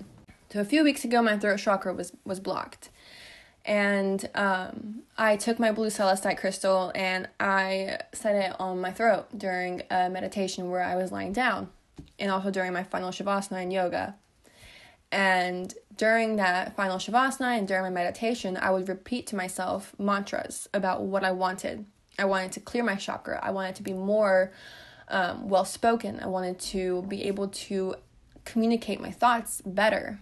so 0.50 0.61
a 0.61 0.66
few 0.66 0.85
weeks 0.85 1.02
ago 1.02 1.22
my 1.22 1.38
throat 1.38 1.61
chakra 1.61 1.94
was 1.94 2.12
was 2.26 2.40
blocked. 2.40 2.90
And 3.64 4.28
um, 4.35 5.05
I 5.16 5.37
took 5.37 5.59
my 5.59 5.72
blue 5.72 5.87
celestite 5.87 6.37
crystal 6.37 6.92
and 6.94 7.26
I 7.40 8.00
set 8.12 8.35
it 8.35 8.55
on 8.61 8.83
my 8.83 8.90
throat 8.90 9.28
during 9.37 9.83
a 9.88 10.11
meditation 10.11 10.68
where 10.68 10.83
I 10.83 10.96
was 10.96 11.11
lying 11.11 11.33
down, 11.33 11.70
and 12.18 12.31
also 12.31 12.50
during 12.50 12.74
my 12.74 12.83
final 12.83 13.11
shavasana 13.11 13.62
and 13.62 13.72
yoga. 13.72 14.16
And 15.11 15.72
during 15.96 16.37
that 16.37 16.76
final 16.76 16.98
shavasana 16.98 17.57
and 17.59 17.66
during 17.66 17.85
my 17.85 17.90
meditation, 17.90 18.59
I 18.59 18.70
would 18.70 18.90
repeat 18.90 19.26
to 19.28 19.37
myself 19.37 19.94
mantras 19.98 20.68
about 20.74 21.02
what 21.02 21.24
I 21.24 21.33
wanted 21.33 21.87
I 22.18 22.25
wanted 22.25 22.53
to 22.53 22.61
clear 22.61 22.85
my 22.85 22.96
chakra. 22.96 23.40
I 23.42 23.51
wanted 23.51 23.75
to 23.77 23.83
be 23.83 23.92
more 23.92 24.53
um, 25.09 25.48
well 25.48 25.64
spoken. 25.64 26.20
I 26.20 26.27
wanted 26.27 26.59
to 26.61 27.03
be 27.03 27.25
able 27.25 27.48
to 27.48 27.96
communicate 28.44 29.01
my 29.01 29.11
thoughts 29.11 29.62
better 29.64 30.20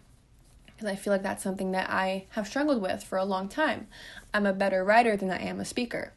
because 0.66 0.88
I 0.88 0.96
feel 0.96 1.12
like 1.12 1.22
that's 1.22 1.42
something 1.42 1.72
that 1.72 1.90
I 1.90 2.26
have 2.30 2.46
struggled 2.46 2.80
with 2.80 3.02
for 3.04 3.18
a 3.18 3.24
long 3.24 3.48
time. 3.48 3.86
I'm 4.32 4.46
a 4.46 4.52
better 4.52 4.84
writer 4.84 5.16
than 5.16 5.30
I 5.30 5.38
am 5.38 5.60
a 5.60 5.64
speaker. 5.64 6.12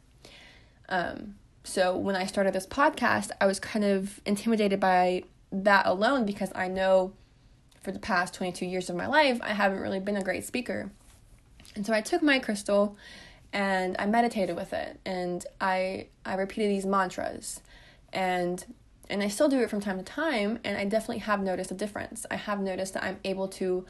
Um, 0.88 1.34
so 1.64 1.96
when 1.96 2.16
I 2.16 2.26
started 2.26 2.54
this 2.54 2.66
podcast, 2.66 3.30
I 3.40 3.46
was 3.46 3.60
kind 3.60 3.84
of 3.84 4.20
intimidated 4.24 4.80
by 4.80 5.24
that 5.52 5.86
alone 5.86 6.24
because 6.24 6.50
I 6.54 6.68
know 6.68 7.12
for 7.82 7.92
the 7.92 7.98
past 7.98 8.34
22 8.34 8.64
years 8.64 8.88
of 8.88 8.96
my 8.96 9.06
life, 9.06 9.38
I 9.42 9.52
haven't 9.52 9.80
really 9.80 10.00
been 10.00 10.16
a 10.16 10.22
great 10.22 10.44
speaker. 10.44 10.90
And 11.76 11.84
so 11.84 11.92
I 11.92 12.00
took 12.00 12.22
my 12.22 12.38
crystal 12.38 12.96
and 13.54 13.94
I 13.98 14.06
meditated 14.06 14.56
with 14.56 14.72
it 14.72 15.00
and 15.06 15.46
I 15.60 16.08
I 16.26 16.34
repeated 16.34 16.70
these 16.70 16.84
mantras 16.84 17.62
and 18.12 18.62
and 19.08 19.22
I 19.22 19.28
still 19.28 19.48
do 19.48 19.60
it 19.60 19.70
from 19.70 19.80
time 19.80 19.96
to 19.98 20.04
time 20.04 20.58
and 20.64 20.76
I 20.76 20.84
definitely 20.84 21.18
have 21.18 21.40
noticed 21.42 21.70
a 21.70 21.74
difference. 21.74 22.26
I 22.30 22.36
have 22.36 22.60
noticed 22.60 22.94
that 22.94 23.04
I'm 23.04 23.20
able 23.24 23.48
to 23.48 23.86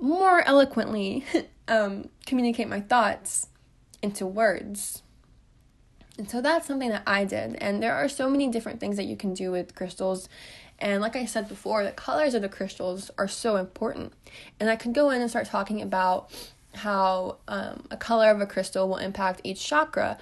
more 0.00 0.42
eloquently 0.46 1.24
um, 1.68 2.08
communicate 2.26 2.68
my 2.68 2.80
thoughts 2.80 3.48
into 4.02 4.26
words. 4.26 5.02
And 6.16 6.28
so 6.28 6.40
that's 6.40 6.66
something 6.66 6.88
that 6.88 7.02
I 7.06 7.24
did. 7.24 7.56
And 7.56 7.82
there 7.82 7.94
are 7.94 8.08
so 8.08 8.28
many 8.28 8.48
different 8.48 8.80
things 8.80 8.96
that 8.96 9.04
you 9.04 9.16
can 9.16 9.34
do 9.34 9.52
with 9.52 9.74
crystals. 9.74 10.28
And 10.78 11.00
like 11.00 11.14
I 11.14 11.26
said 11.26 11.46
before, 11.46 11.84
the 11.84 11.92
colors 11.92 12.34
of 12.34 12.42
the 12.42 12.48
crystals 12.48 13.10
are 13.18 13.28
so 13.28 13.56
important. 13.56 14.14
And 14.58 14.70
I 14.70 14.76
could 14.76 14.94
go 14.94 15.10
in 15.10 15.20
and 15.20 15.30
start 15.30 15.46
talking 15.46 15.82
about 15.82 16.32
how 16.78 17.36
um, 17.46 17.84
a 17.90 17.96
color 17.96 18.30
of 18.30 18.40
a 18.40 18.46
crystal 18.46 18.88
will 18.88 18.96
impact 18.96 19.40
each 19.44 19.64
chakra. 19.64 20.18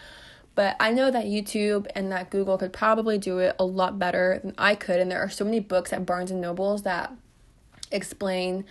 But 0.54 0.76
I 0.80 0.90
know 0.90 1.10
that 1.10 1.26
YouTube 1.26 1.86
and 1.94 2.10
that 2.12 2.30
Google 2.30 2.56
could 2.56 2.72
probably 2.72 3.18
do 3.18 3.38
it 3.38 3.54
a 3.58 3.64
lot 3.64 3.98
better 3.98 4.40
than 4.42 4.54
I 4.56 4.74
could. 4.74 5.00
And 5.00 5.10
there 5.10 5.20
are 5.20 5.28
so 5.28 5.44
many 5.44 5.60
books 5.60 5.92
at 5.92 6.06
Barnes 6.06 6.30
and 6.30 6.40
Nobles 6.40 6.82
that 6.82 7.12
explain 7.92 8.64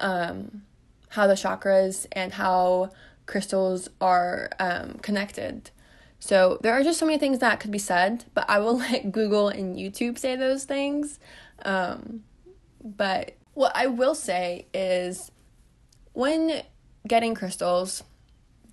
um, 0.00 0.62
how 1.10 1.26
the 1.26 1.34
chakras 1.34 2.06
and 2.12 2.32
how 2.32 2.90
crystals 3.26 3.88
are 4.00 4.50
um, 4.58 4.94
connected. 4.94 5.70
So 6.20 6.58
there 6.62 6.72
are 6.72 6.82
just 6.82 6.98
so 6.98 7.06
many 7.06 7.18
things 7.18 7.38
that 7.38 7.60
could 7.60 7.70
be 7.70 7.78
said, 7.78 8.24
but 8.34 8.48
I 8.50 8.58
will 8.58 8.76
let 8.78 9.12
Google 9.12 9.48
and 9.48 9.76
YouTube 9.76 10.18
say 10.18 10.36
those 10.36 10.64
things. 10.64 11.18
Um, 11.62 12.24
but 12.82 13.36
what 13.54 13.72
I 13.74 13.86
will 13.86 14.14
say 14.14 14.66
is 14.74 15.30
when 16.12 16.62
getting 17.08 17.34
crystals, 17.34 18.04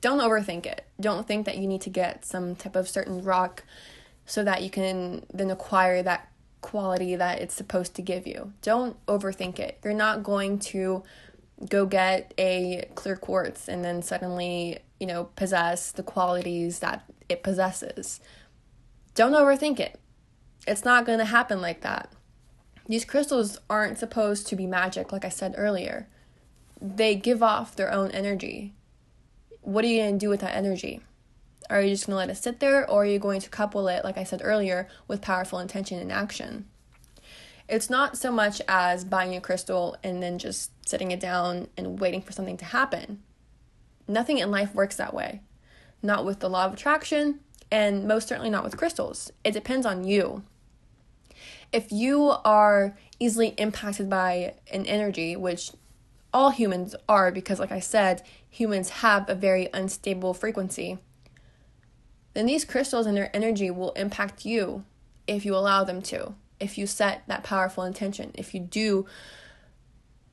don't 0.02 0.20
overthink 0.20 0.66
it. 0.66 0.86
Don't 1.00 1.28
think 1.28 1.46
that 1.46 1.58
you 1.58 1.68
need 1.68 1.82
to 1.82 1.90
get 1.90 2.26
some 2.26 2.56
type 2.56 2.76
of 2.76 2.88
certain 2.88 3.24
rock 3.24 3.64
so 4.26 4.44
that 4.44 4.62
you 4.62 4.70
can 4.70 5.26
then 5.34 5.50
acquire 5.50 6.04
that 6.04 6.30
quality 6.62 7.16
that 7.16 7.40
it's 7.40 7.54
supposed 7.54 7.96
to 7.96 8.02
give 8.02 8.28
you. 8.28 8.54
Don't 8.62 9.04
overthink 9.06 9.60
it. 9.60 9.80
You're 9.84 9.94
not 9.94 10.24
going 10.24 10.60
to 10.60 11.04
go 11.70 11.86
get 11.86 12.34
a 12.38 12.90
clear 12.96 13.16
quartz 13.16 13.68
and 13.68 13.84
then 13.86 14.02
suddenly, 14.02 14.80
you 15.00 15.08
know, 15.08 15.26
possess 15.36 15.92
the 15.92 16.04
qualities 16.04 16.80
that 16.80 17.04
it 17.30 17.44
possesses. 17.44 18.20
Don't 19.14 19.34
overthink 19.34 19.80
it. 19.80 20.00
It's 20.68 20.84
not 20.84 21.06
going 21.06 21.20
to 21.20 21.26
happen 21.26 21.62
like 21.62 21.82
that. 21.82 22.12
These 22.88 23.06
crystals 23.06 23.60
aren't 23.70 23.98
supposed 23.98 24.48
to 24.48 24.56
be 24.56 24.68
magic, 24.68 25.12
like 25.12 25.26
I 25.26 25.30
said 25.30 25.56
earlier. 25.58 26.08
They 26.82 27.16
give 27.16 27.42
off 27.42 27.76
their 27.76 27.92
own 27.92 28.12
energy. 28.12 28.74
What 29.62 29.84
are 29.84 29.88
you 29.88 30.02
going 30.02 30.20
to 30.20 30.26
do 30.26 30.30
with 30.30 30.42
that 30.42 30.56
energy? 30.56 31.02
Are 31.70 31.82
you 31.82 31.90
just 31.90 32.06
going 32.06 32.14
to 32.14 32.18
let 32.18 32.30
it 32.30 32.38
sit 32.38 32.60
there, 32.60 32.88
or 32.90 33.04
are 33.04 33.06
you 33.06 33.18
going 33.18 33.42
to 33.42 33.50
couple 33.50 33.88
it, 33.88 34.04
like 34.04 34.18
I 34.18 34.24
said 34.24 34.42
earlier, 34.44 34.88
with 35.08 35.22
powerful 35.22 35.60
intention 35.60 36.00
and 36.00 36.12
action? 36.12 36.68
It's 37.68 37.90
not 37.90 38.18
so 38.18 38.32
much 38.32 38.62
as 38.68 39.04
buying 39.04 39.36
a 39.36 39.42
crystal 39.42 39.98
and 40.04 40.22
then 40.22 40.38
just 40.38 40.72
setting 40.88 41.10
it 41.10 41.20
down 41.20 41.68
and 41.76 42.00
waiting 42.00 42.22
for 42.22 42.32
something 42.32 42.58
to 42.58 42.66
happen. 42.66 43.24
Nothing 44.08 44.38
in 44.38 44.52
life 44.52 44.76
works 44.76 44.98
that 44.98 45.16
way. 45.16 45.42
Not 46.04 46.26
with 46.26 46.40
the 46.40 46.50
law 46.50 46.66
of 46.66 46.74
attraction, 46.74 47.40
and 47.72 48.08
most 48.08 48.28
certainly 48.28 48.52
not 48.52 48.64
with 48.64 48.78
crystals. 48.78 49.32
It 49.44 49.52
depends 49.52 49.88
on 49.88 50.04
you. 50.04 50.44
If 51.72 51.92
you 51.92 52.36
are 52.46 52.96
easily 53.18 53.56
impacted 53.58 54.08
by 54.10 54.54
an 54.72 54.86
energy, 54.86 55.36
which 55.36 55.72
all 56.36 56.52
humans 56.52 56.96
are, 57.10 57.32
because, 57.32 57.60
like 57.60 57.72
I 57.72 57.80
said, 57.80 58.22
humans 58.48 58.90
have 59.02 59.28
a 59.28 59.34
very 59.34 59.70
unstable 59.74 60.36
frequency 60.36 61.00
then 62.36 62.46
these 62.46 62.66
crystals 62.66 63.08
and 63.08 63.18
their 63.18 63.34
energy 63.36 63.72
will 63.72 63.94
impact 63.94 64.46
you 64.46 64.84
if 65.26 65.46
you 65.46 65.56
allow 65.56 65.84
them 65.84 66.02
to. 66.04 66.36
If 66.60 66.78
you 66.78 66.86
set 66.86 67.24
that 67.28 67.44
powerful 67.44 67.84
intention, 67.84 68.32
if 68.36 68.54
you 68.54 68.60
do, 68.60 69.06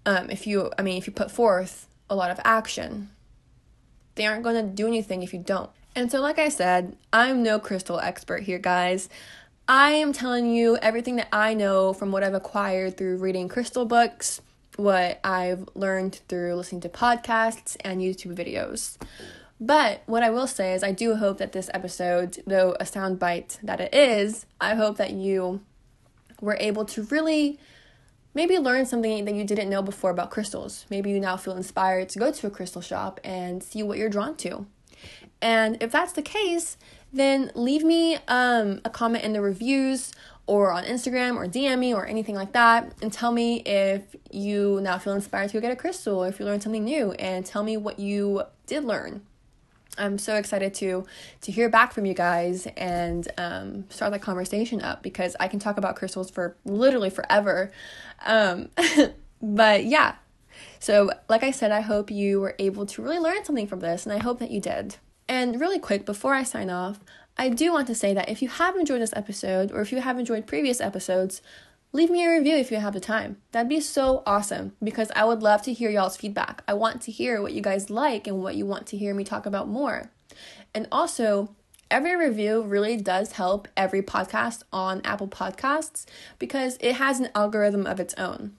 um, 0.05 0.29
if 0.29 0.47
you, 0.47 0.71
I 0.77 0.83
mean, 0.83 0.99
if 0.99 1.07
you 1.07 1.12
put 1.12 1.31
forth 1.31 1.87
a 2.11 2.17
lot 2.17 2.31
of 2.31 2.41
action, 2.45 3.11
they 4.17 4.27
aren't 4.27 4.43
going 4.43 4.57
to 4.57 4.75
do 4.75 4.88
anything 4.88 5.23
if 5.23 5.33
you 5.33 5.38
don't. 5.38 5.71
And 5.95 6.11
so, 6.11 6.21
like 6.21 6.38
I 6.38 6.49
said, 6.49 6.97
I'm 7.12 7.43
no 7.43 7.61
crystal 7.61 8.01
expert 8.01 8.43
here, 8.43 8.59
guys. 8.59 9.09
I 9.69 9.93
am 9.93 10.12
telling 10.12 10.53
you 10.53 10.77
everything 10.79 11.17
that 11.17 11.29
I 11.33 11.55
know 11.55 11.93
from 11.93 12.11
what 12.11 12.25
I've 12.25 12.35
acquired 12.35 12.97
through 12.97 13.19
reading 13.19 13.49
crystal 13.49 13.85
books, 13.85 14.41
what 14.77 15.21
I've 15.23 15.69
learned 15.75 16.21
through 16.29 16.55
listening 16.55 16.81
to 16.83 16.89
podcasts 16.89 17.77
and 17.81 18.01
YouTube 18.01 18.35
videos. 18.37 18.97
But 19.61 20.03
what 20.07 20.23
I 20.23 20.31
will 20.31 20.49
say 20.49 20.75
is, 20.75 20.83
I 20.83 20.93
do 20.93 21.15
hope 21.15 21.39
that 21.39 21.53
this 21.53 21.71
episode, 21.73 22.43
though 22.47 22.75
a 22.81 22.85
soundbite 22.85 23.61
that 23.63 23.81
it 23.81 23.95
is, 23.95 24.47
I 24.61 24.75
hope 24.75 24.97
that 24.97 25.13
you 25.13 25.61
were 26.41 26.57
able 26.59 26.85
to 26.87 27.03
really 27.05 27.61
maybe 28.35 28.59
learn 28.59 28.87
something 28.87 29.25
that 29.25 29.35
you 29.35 29.45
didn't 29.45 29.71
know 29.71 29.83
before 29.83 30.11
about 30.11 30.31
crystals. 30.31 30.87
Maybe 30.91 31.11
you 31.11 31.21
now 31.21 31.37
feel 31.37 31.57
inspired 31.57 32.09
to 32.11 32.19
go 32.19 32.33
to 32.33 32.47
a 32.47 32.51
crystal 32.51 32.83
shop 32.83 33.21
and 33.23 33.63
see 33.63 33.83
what 33.83 33.99
you're 33.99 34.09
drawn 34.09 34.37
to. 34.39 34.67
And 35.41 35.83
if 35.83 35.93
that's 35.93 36.13
the 36.13 36.23
case, 36.23 36.77
then 37.13 37.51
leave 37.55 37.85
me 37.85 38.19
um, 38.29 38.81
a 38.85 38.91
comment 38.91 39.25
in 39.25 39.33
the 39.33 39.43
reviews 39.43 40.13
or 40.46 40.72
on 40.72 40.85
Instagram 40.85 41.37
or 41.37 41.46
DM 41.46 41.78
me 41.78 41.94
or 41.94 42.07
anything 42.07 42.35
like 42.35 42.52
that 42.52 42.92
and 43.00 43.12
tell 43.12 43.33
me 43.33 43.61
if 43.61 44.16
you 44.31 44.81
now 44.83 44.98
feel 44.98 45.12
inspired 45.12 45.48
to 45.48 45.55
go 45.55 45.61
get 45.61 45.72
a 45.72 45.76
crystal 45.76 46.24
or 46.24 46.28
if 46.28 46.40
you 46.40 46.44
learned 46.44 46.62
something 46.62 46.85
new 46.85 47.12
and 47.12 47.46
tell 47.46 47.62
me 47.62 47.76
what 47.76 47.98
you 47.98 48.42
did 48.66 48.85
learn. 48.85 49.22
I'm 49.98 50.16
so 50.16 50.37
excited 50.37 50.72
to 50.74 51.05
to 51.42 51.52
hear 51.52 51.68
back 51.68 51.92
from 51.92 52.07
you 52.07 52.14
guys 52.14 52.66
and 52.78 53.28
um, 53.37 53.85
start 53.90 54.12
that 54.12 54.22
conversation 54.22 54.81
up 54.81 55.02
because 55.02 55.37
I 55.38 55.48
can 55.48 55.59
talk 55.59 55.76
about 55.76 55.96
crystals 55.96 56.31
for 56.31 56.57
literally 56.64 57.11
forever. 57.11 57.70
Um, 58.24 58.70
but 59.42 59.85
yeah, 59.85 60.14
so 60.78 61.11
like 61.28 61.42
I 61.42 61.50
said, 61.50 61.72
I 61.72 61.81
hope 61.81 62.11
you 62.11 62.40
were 62.40 62.55
able 62.59 62.87
to 62.87 63.02
really 63.02 63.18
learn 63.18 63.44
something 63.44 63.66
from 63.66 63.81
this, 63.81 64.07
and 64.07 64.12
I 64.12 64.18
hope 64.18 64.38
that 64.38 64.50
you 64.50 64.61
did. 64.61 64.96
And 65.28 65.61
really 65.61 65.78
quick, 65.78 66.05
before 66.05 66.35
I 66.35 66.42
sign 66.42 66.70
off, 66.70 67.00
I 67.37 67.49
do 67.49 67.73
want 67.73 67.87
to 67.88 67.95
say 67.95 68.14
that 68.14 68.29
if 68.29 68.42
you 68.42 68.49
have 68.49 68.77
enjoyed 68.77 69.01
this 69.01 69.14
episode 69.16 69.73
or 69.73 69.81
if 69.81 69.90
you 69.90 70.01
have 70.01 70.18
enjoyed 70.18 70.47
previous 70.47 70.81
episodes, 70.81 71.40
leave 71.92 72.11
me 72.11 72.25
a 72.25 72.31
review 72.31 72.57
if 72.57 72.71
you 72.71 72.79
have 72.79 72.92
the 72.92 73.01
time. 73.01 73.38
That'd 73.53 73.68
be 73.68 73.81
so 73.81 74.23
awesome 74.27 74.75
because 74.83 75.11
I 75.16 75.25
would 75.25 75.42
love 75.42 75.62
to 75.62 75.73
hear 75.73 75.90
y'all's 75.90 76.16
feedback. 76.16 76.62
I 76.68 76.75
want 76.75 77.01
to 77.03 77.12
hear 77.12 77.40
what 77.40 77.53
you 77.53 77.62
guys 77.62 77.90
like 77.90 78.27
and 78.27 78.42
what 78.42 78.57
you 78.57 78.66
want 78.66 78.87
to 78.88 78.97
hear 78.97 79.14
me 79.14 79.25
talk 79.25 79.47
about 79.47 79.68
more. 79.68 80.11
And 80.75 80.87
also, 80.92 81.55
every 81.90 82.16
review 82.16 82.62
really 82.62 82.97
does 82.97 83.33
help 83.33 83.68
every 83.77 84.03
podcast 84.03 84.62
on 84.73 85.01
Apple 85.05 85.29
Podcasts 85.29 86.07
because 86.38 86.79
it 86.81 86.97
has 86.97 87.21
an 87.21 87.31
algorithm 87.35 87.87
of 87.87 88.01
its 88.01 88.14
own. 88.14 88.57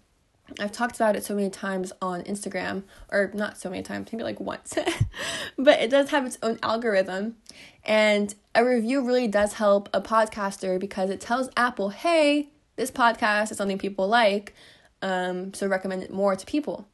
I've 0.59 0.71
talked 0.71 0.95
about 0.95 1.15
it 1.15 1.23
so 1.23 1.35
many 1.35 1.49
times 1.49 1.93
on 2.01 2.21
Instagram, 2.23 2.83
or 3.11 3.31
not 3.33 3.57
so 3.57 3.69
many 3.69 3.81
times, 3.81 4.11
maybe 4.11 4.23
like 4.23 4.39
once, 4.39 4.77
but 5.57 5.79
it 5.79 5.89
does 5.89 6.09
have 6.09 6.25
its 6.25 6.37
own 6.43 6.59
algorithm. 6.61 7.37
And 7.85 8.33
a 8.53 8.63
review 8.63 9.05
really 9.05 9.27
does 9.27 9.53
help 9.53 9.89
a 9.93 10.01
podcaster 10.01 10.79
because 10.79 11.09
it 11.09 11.21
tells 11.21 11.49
Apple, 11.55 11.89
hey, 11.89 12.49
this 12.75 12.91
podcast 12.91 13.51
is 13.51 13.57
something 13.57 13.77
people 13.77 14.07
like, 14.07 14.53
um, 15.01 15.53
so 15.53 15.67
recommend 15.67 16.03
it 16.03 16.11
more 16.11 16.35
to 16.35 16.45
people. 16.45 16.87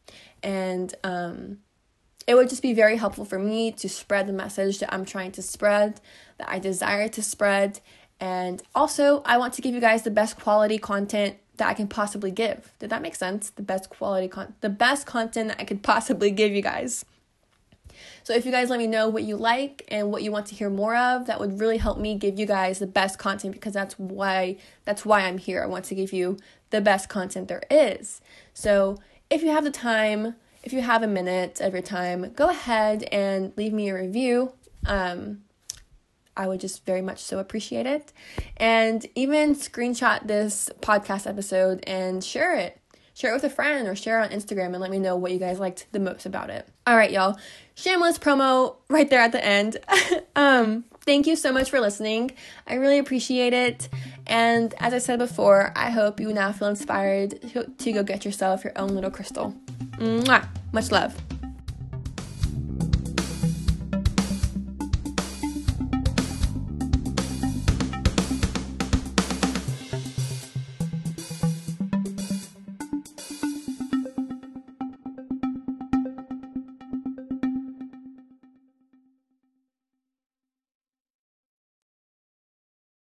And 0.43 0.93
um, 1.03 1.59
it 2.27 2.35
would 2.35 2.49
just 2.49 2.61
be 2.61 2.73
very 2.73 2.97
helpful 2.97 3.25
for 3.25 3.39
me 3.39 3.71
to 3.73 3.89
spread 3.89 4.27
the 4.27 4.33
message 4.33 4.79
that 4.79 4.93
I'm 4.93 5.05
trying 5.05 5.31
to 5.33 5.41
spread, 5.41 5.99
that 6.37 6.49
I 6.49 6.59
desire 6.59 7.07
to 7.09 7.23
spread. 7.23 7.79
And 8.19 8.61
also, 8.75 9.21
I 9.25 9.37
want 9.37 9.53
to 9.55 9.61
give 9.61 9.73
you 9.73 9.81
guys 9.81 10.03
the 10.03 10.11
best 10.11 10.37
quality 10.37 10.77
content 10.77 11.37
that 11.59 11.67
I 11.67 11.73
can 11.73 11.87
possibly 11.87 12.31
give. 12.31 12.73
Did 12.79 12.89
that 12.89 13.01
make 13.01 13.15
sense? 13.15 13.51
The 13.51 13.61
best 13.61 13.89
quality 13.89 14.27
con 14.27 14.55
the 14.61 14.69
best 14.69 15.05
content 15.05 15.49
that 15.49 15.61
I 15.61 15.63
could 15.63 15.83
possibly 15.83 16.31
give 16.31 16.51
you 16.51 16.61
guys. 16.61 17.05
So 18.23 18.33
if 18.33 18.45
you 18.45 18.51
guys 18.51 18.69
let 18.69 18.79
me 18.79 18.87
know 18.87 19.09
what 19.09 19.23
you 19.23 19.35
like 19.37 19.83
and 19.87 20.11
what 20.11 20.23
you 20.23 20.31
want 20.31 20.45
to 20.47 20.55
hear 20.55 20.69
more 20.69 20.95
of, 20.95 21.25
that 21.27 21.39
would 21.39 21.59
really 21.59 21.77
help 21.77 21.97
me 21.97 22.15
give 22.15 22.39
you 22.39 22.45
guys 22.45 22.79
the 22.79 22.87
best 22.87 23.17
content 23.17 23.53
because 23.53 23.73
that's 23.73 23.97
why 23.97 24.57
that's 24.85 25.05
why 25.05 25.21
I'm 25.21 25.37
here. 25.37 25.63
I 25.63 25.67
want 25.67 25.85
to 25.85 25.95
give 25.95 26.13
you 26.13 26.37
the 26.69 26.81
best 26.81 27.09
content 27.09 27.47
there 27.47 27.63
is. 27.69 28.21
So 28.53 28.97
if 29.29 29.43
you 29.43 29.49
have 29.49 29.63
the 29.63 29.71
time, 29.71 30.35
if 30.63 30.73
you 30.73 30.81
have 30.81 31.03
a 31.03 31.07
minute 31.07 31.61
of 31.61 31.73
your 31.73 31.81
time, 31.81 32.31
go 32.33 32.49
ahead 32.49 33.03
and 33.11 33.53
leave 33.55 33.73
me 33.73 33.89
a 33.89 33.95
review. 33.95 34.53
Um, 34.85 35.43
I 36.39 36.47
would 36.47 36.61
just 36.61 36.85
very 36.85 37.01
much 37.01 37.19
so 37.19 37.37
appreciate 37.39 37.85
it. 37.85 38.13
And 38.55 39.05
even 39.13 39.55
screenshot 39.55 40.25
this 40.25 40.69
podcast 40.79 41.27
episode 41.27 41.83
and 41.85 42.23
share 42.23 42.55
it. 42.55 42.79
Share 43.13 43.31
it 43.31 43.33
with 43.33 43.43
a 43.43 43.49
friend 43.49 43.85
or 43.89 43.95
share 43.97 44.21
it 44.21 44.31
on 44.31 44.39
Instagram 44.39 44.67
and 44.67 44.79
let 44.79 44.89
me 44.89 44.99
know 44.99 45.17
what 45.17 45.33
you 45.33 45.39
guys 45.39 45.59
liked 45.59 45.87
the 45.91 45.99
most 45.99 46.25
about 46.25 46.49
it. 46.49 46.65
All 46.87 46.95
right, 46.95 47.11
y'all. 47.11 47.37
Shameless 47.75 48.17
promo 48.17 48.77
right 48.89 49.09
there 49.09 49.19
at 49.19 49.33
the 49.33 49.43
end. 49.43 49.75
um, 50.37 50.85
thank 51.01 51.27
you 51.27 51.35
so 51.35 51.51
much 51.51 51.69
for 51.69 51.81
listening. 51.81 52.31
I 52.65 52.75
really 52.75 52.99
appreciate 52.99 53.51
it. 53.51 53.89
And 54.25 54.73
as 54.79 54.93
I 54.93 54.99
said 54.99 55.19
before, 55.19 55.73
I 55.75 55.89
hope 55.89 56.21
you 56.21 56.31
now 56.31 56.53
feel 56.53 56.69
inspired 56.69 57.41
to, 57.77 57.91
go 57.91 58.01
get 58.01 58.23
yourself 58.23 58.63
your 58.63 58.73
own 58.77 58.95
little 58.95 59.11
crystal. 59.11 59.53
Mwah! 59.97 60.47
Much 60.71 60.89
love. 60.89 61.13